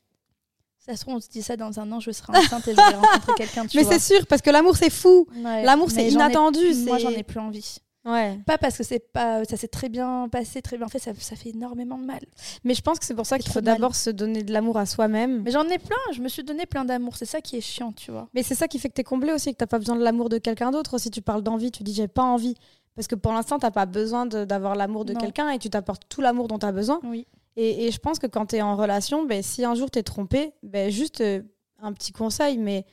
[0.80, 2.76] Ça se trouve, on se dit ça dans un an, je serai enceinte et je
[2.78, 5.28] vais rencontrer quelqu'un, Mais c'est sûr, parce que l'amour c'est fou.
[5.36, 5.64] Ouais.
[5.64, 6.74] L'amour c'est ai- inattendu.
[6.88, 7.78] Moi, j'en ai plus envie.
[8.12, 8.40] Ouais.
[8.46, 11.36] Pas parce que c'est pas, ça s'est très bien passé, très bien fait, ça, ça
[11.36, 12.22] fait énormément de mal.
[12.64, 14.86] Mais je pense que c'est pour ça qu'il faut d'abord se donner de l'amour à
[14.86, 15.44] soi-même.
[15.44, 17.92] Mais j'en ai plein, je me suis donné plein d'amour, c'est ça qui est chiant,
[17.92, 18.28] tu vois.
[18.34, 20.30] Mais c'est ça qui fait que t'es comblé aussi, que t'as pas besoin de l'amour
[20.30, 20.98] de quelqu'un d'autre.
[20.98, 22.56] Si tu parles d'envie, tu dis j'ai pas envie.
[22.96, 26.22] Parce que pour l'instant, t'as pas besoin d'avoir l'amour de quelqu'un et tu t'apportes tout
[26.22, 27.00] l'amour dont t'as besoin.
[27.04, 27.28] Oui.
[27.56, 30.54] Et, et je pense que quand t'es en relation, ben, si un jour t'es trompé,
[30.64, 31.42] ben, juste euh,
[31.82, 32.86] un petit conseil, mais,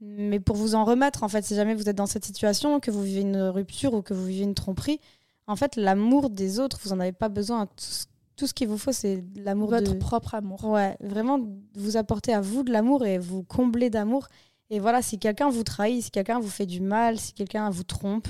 [0.00, 2.90] mais pour vous en remettre, en fait, si jamais vous êtes dans cette situation, que
[2.90, 5.00] vous vivez une rupture ou que vous vivez une tromperie,
[5.46, 7.66] en fait, l'amour des autres, vous n'en avez pas besoin.
[7.66, 9.98] Tout ce, tout ce qu'il vous faut, c'est l'amour Votre de...
[9.98, 10.64] propre amour.
[10.64, 11.40] Ouais, vraiment
[11.74, 14.28] vous apporter à vous de l'amour et vous combler d'amour.
[14.70, 17.84] Et voilà, si quelqu'un vous trahit, si quelqu'un vous fait du mal, si quelqu'un vous
[17.84, 18.28] trompe,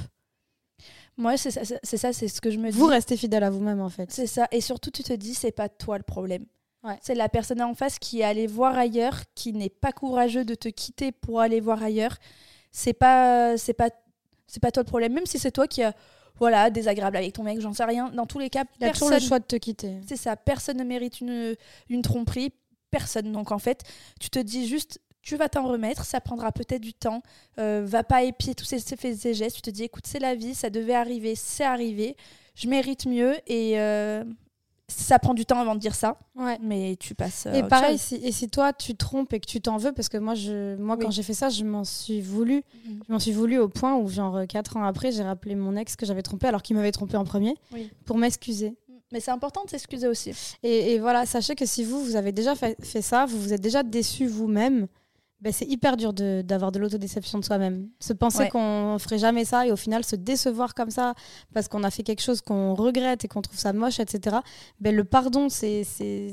[1.17, 2.77] Moi, c'est ça, c'est c'est ça, c'est ce que je me dis.
[2.77, 4.13] vous restez fidèle à vous-même en fait.
[4.13, 4.47] C'est ça.
[4.53, 6.45] Et surtout, tu te dis, c'est pas toi le problème.
[6.85, 6.99] Ouais.
[7.03, 10.55] C'est la personne en face qui est allée voir ailleurs, qui n'est pas courageux de
[10.55, 12.17] te quitter pour aller voir ailleurs.
[12.71, 13.91] C'est pas, c'est pas,
[14.47, 15.13] c'est pas toi le problème.
[15.15, 15.95] Même si c'est toi qui a,
[16.39, 18.11] voilà, désagréable avec ton mec, j'en sais rien.
[18.11, 20.01] Dans tous les cas, Il y a personne, le choix de te quitter.
[20.07, 20.37] c'est ça.
[20.37, 21.57] Personne ne mérite une,
[21.89, 22.53] une tromperie.
[22.91, 23.33] Personne.
[23.33, 23.83] Donc en fait,
[24.21, 26.05] tu te dis juste, tu vas t'en remettre.
[26.05, 27.21] Ça prendra peut-être du temps.
[27.59, 29.57] Euh, va pas épier tous ces ces faits et gestes.
[29.57, 30.55] Tu te dis, écoute, c'est la vie.
[30.55, 31.35] Ça devait arriver.
[31.35, 32.17] C'est arrivé.
[32.55, 33.35] Je mérite mieux.
[33.49, 34.25] Et euh,
[34.89, 36.19] ça prend du temps avant de dire ça.
[36.37, 36.59] Ouais.
[36.63, 37.47] Mais tu passes.
[37.47, 40.09] euh, Et pareil, si, et si toi tu trompes et que tu t'en veux, parce
[40.09, 41.05] que moi, je, moi Oui.
[41.05, 42.63] quand j'ai fait ça, je m'en suis voulu.
[42.87, 43.01] Mhm.
[43.09, 45.97] Je m'en suis voulu au point où, genre, 4 ans après, j'ai rappelé mon ex
[45.97, 47.91] que j'avais trompé alors qu'il m'avait trompé en premier Oui.
[48.05, 48.77] pour m'excuser.
[49.13, 50.33] Mais c'est important de s'excuser aussi.
[50.63, 53.53] Et, et voilà, sachez que si vous, vous avez déjà fait, fait ça, vous vous
[53.53, 54.89] êtes déjà déçu vous-même,
[55.41, 57.89] ben c'est hyper dur de- d'avoir de, l'autodéception de soi-même.
[58.01, 58.49] Se penser Ouais.
[58.49, 61.15] qu'on ferait jamais ça et au final se décevoir comme ça
[61.53, 64.37] parce qu'on a fait quelque chose qu'on regrette et qu'on trouve ça moche, etc.
[64.81, 66.33] Ben le pardon, c'est c'est-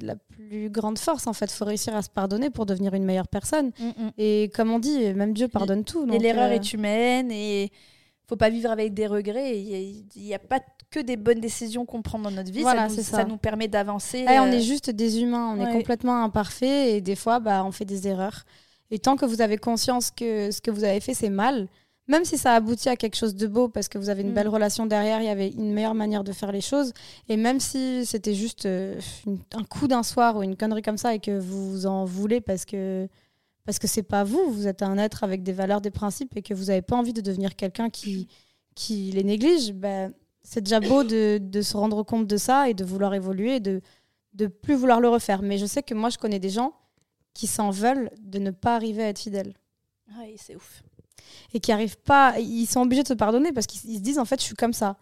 [0.00, 1.46] de la plus grande force en fait.
[1.46, 3.72] Il faut réussir à se pardonner pour devenir une meilleure personne.
[4.16, 6.04] Et comme on dit, même Dieu pardonne tout.
[6.04, 7.72] Et donc, l'erreur euh, est humaine et
[8.30, 9.58] faut pas vivre avec des regrets.
[9.58, 12.62] Il n'y a, pas que des bonnes décisions qu'on prend dans notre vie.
[12.62, 13.24] Voilà, ça, nous, c'est ça.
[13.24, 14.24] nous permet d'avancer.
[14.28, 15.68] Eh, on euh, est juste des humains, on ouais.
[15.68, 18.44] est complètement imparfaits et des fois, bah, on fait des erreurs.
[18.92, 21.66] Et tant que vous avez conscience que ce que vous avez fait, c'est mal,
[22.06, 24.34] même si ça aboutit à quelque chose de beau parce que vous avez une Mm.
[24.34, 26.92] belle relation derrière, il y avait une meilleure manière de faire les choses,
[27.28, 30.98] et même si c'était juste euh, une- un coup d'un soir ou une connerie comme
[30.98, 33.08] ça et que vous en voulez parce que
[33.70, 36.42] parce que c'est pas vous, vous êtes un être avec des valeurs, des principes et
[36.42, 38.26] que vous n'avez pas envie de devenir quelqu'un qui,
[38.74, 40.12] qui les néglige, ben,
[40.42, 43.60] c'est déjà beau de, de se rendre compte de ça et de vouloir évoluer et
[43.60, 43.80] de
[44.34, 45.42] de plus vouloir le refaire.
[45.42, 46.72] Mais je sais que moi, je connais des gens
[47.32, 49.54] qui s'en veulent de ne pas arriver à être fidèles
[50.18, 50.82] ouais, c'est ouf.
[51.54, 54.18] et qui arrivent pas, ils sont obligés de se pardonner parce qu'ils ils se disent
[54.18, 54.96] en fait, je suis comme ça.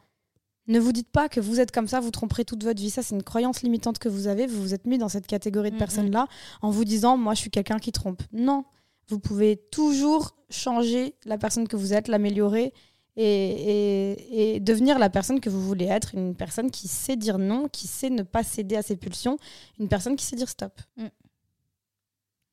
[0.69, 2.91] Ne vous dites pas que vous êtes comme ça, vous tromperez toute votre vie.
[2.91, 4.47] Ça, c'est une croyance limitante que vous avez.
[4.47, 6.29] Vous vous êtes mis dans cette catégorie de personnes-là
[6.63, 8.23] en vous disant, moi, je suis quelqu'un qui trompe.
[8.33, 8.65] Non,
[9.09, 12.73] vous pouvez toujours changer la personne que vous êtes, l'améliorer
[13.17, 16.15] et, et- et devenir la personne que vous voulez être.
[16.15, 19.39] Une personne qui sait dire non, qui sait ne pas céder à ses pulsions,
[19.81, 20.73] une personne qui sait dire stop.
[20.97, 21.07] Mm.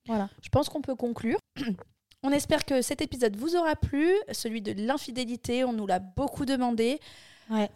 [0.07, 0.29] Voilà.
[0.41, 1.37] Je pense qu'on peut conclure.
[2.23, 5.63] On espère que cet épisode vous aura plu, celui de l'infidélité.
[5.63, 6.99] On nous l'a beaucoup demandé.
[7.49, 7.69] Ouais.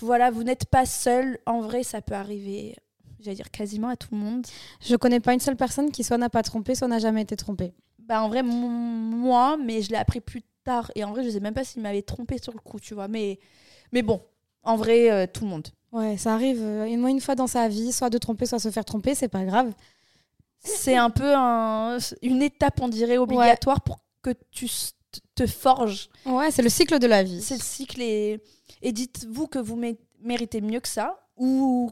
[0.00, 1.38] Voilà, vous n'êtes pas seul.
[1.46, 2.76] En vrai, ça peut arriver,
[3.20, 4.46] j'allais dire quasiment à tout le monde.
[4.80, 7.36] Je connais pas une seule personne qui soit n'a pas trompé, soit n'a jamais été
[7.36, 7.72] trompée.
[7.98, 10.90] Bah, en vrai, moi, mais je l'ai appris plus tard.
[10.94, 13.08] Et en vrai, je sais même pas s'il m'avait trompé sur le coup, tu vois.
[13.08, 13.38] Mais,
[13.92, 14.20] mais bon,
[14.62, 15.68] en vrai, euh, tout le monde.
[15.92, 18.70] Ouais, ça arrive euh, moins une fois dans sa vie, soit de tromper, soit se
[18.70, 19.72] faire tromper, c'est pas grave.
[20.58, 24.68] C'est un peu un- une étape, on dirait, obligatoire pour que tu
[25.34, 26.08] te forges.
[26.26, 27.40] Ouais, c'est le cycle de la vie.
[27.40, 28.02] C'est le cycle.
[28.02, 28.42] Et,
[28.82, 31.18] et dites-vous que vous mé- méritez mieux que ça.
[31.36, 31.90] Ou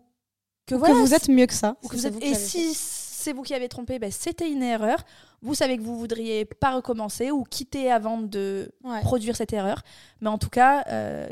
[0.66, 1.76] que, voilà, vous êtes mieux que ça.
[1.82, 3.98] ou que si vous c'est êtes- vous qui et si c'est vous qui avez trompé,
[3.98, 5.04] ben, c'était une erreur.
[5.42, 8.72] Vous savez que vous voudriez pas recommencer ou quitter avant de.
[8.84, 9.00] Ouais.
[9.00, 9.82] produire cette erreur.
[10.20, 10.84] Mais en tout cas,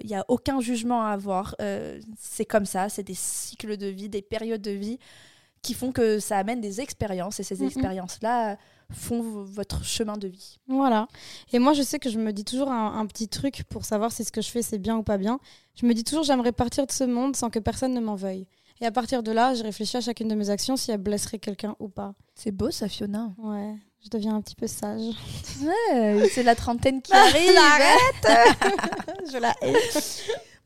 [0.03, 1.55] il n'y a aucun jugement à avoir.
[1.61, 4.99] Euh, c'est comme ça, c'est des cycles de vie, des périodes de vie
[5.63, 7.41] qui font que ça amène des expériences.
[7.41, 8.59] Et ces expériences-là
[8.93, 10.59] font votre chemin de vie.
[10.69, 11.09] Voilà.
[11.53, 14.13] Et moi, je sais que je me dis toujours un, un petit truc pour savoir
[14.13, 15.39] si ce que je fais c'est bien ou pas bien.
[15.75, 18.47] Je me dis toujours, j'aimerais partir de ce monde sans que personne ne m'en veuille.
[18.81, 21.39] Et à partir de là, je réfléchis à chacune de mes actions si elles blesseraient
[21.39, 22.15] quelqu'un ou pas.
[22.35, 23.33] C'est beau ça, Fiona.
[23.39, 25.15] Ouais, je deviens un petit peu sage.
[25.63, 27.51] Ouais, c'est la trentaine qui arrive.
[29.33, 29.75] je la hais.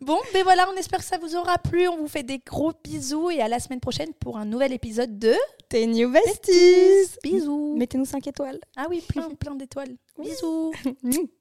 [0.01, 1.89] Bon, ben voilà, on espère que ça vous aura plu.
[1.89, 5.19] On vous fait des gros bisous et à la semaine prochaine pour un nouvel épisode
[5.19, 5.35] de
[5.69, 7.19] T'es new besties.
[7.23, 7.75] Bisous.
[7.77, 8.59] Mettez-nous 5 étoiles.
[8.77, 9.97] Ah oui, plein, plein d'étoiles.
[10.19, 10.73] Bisous.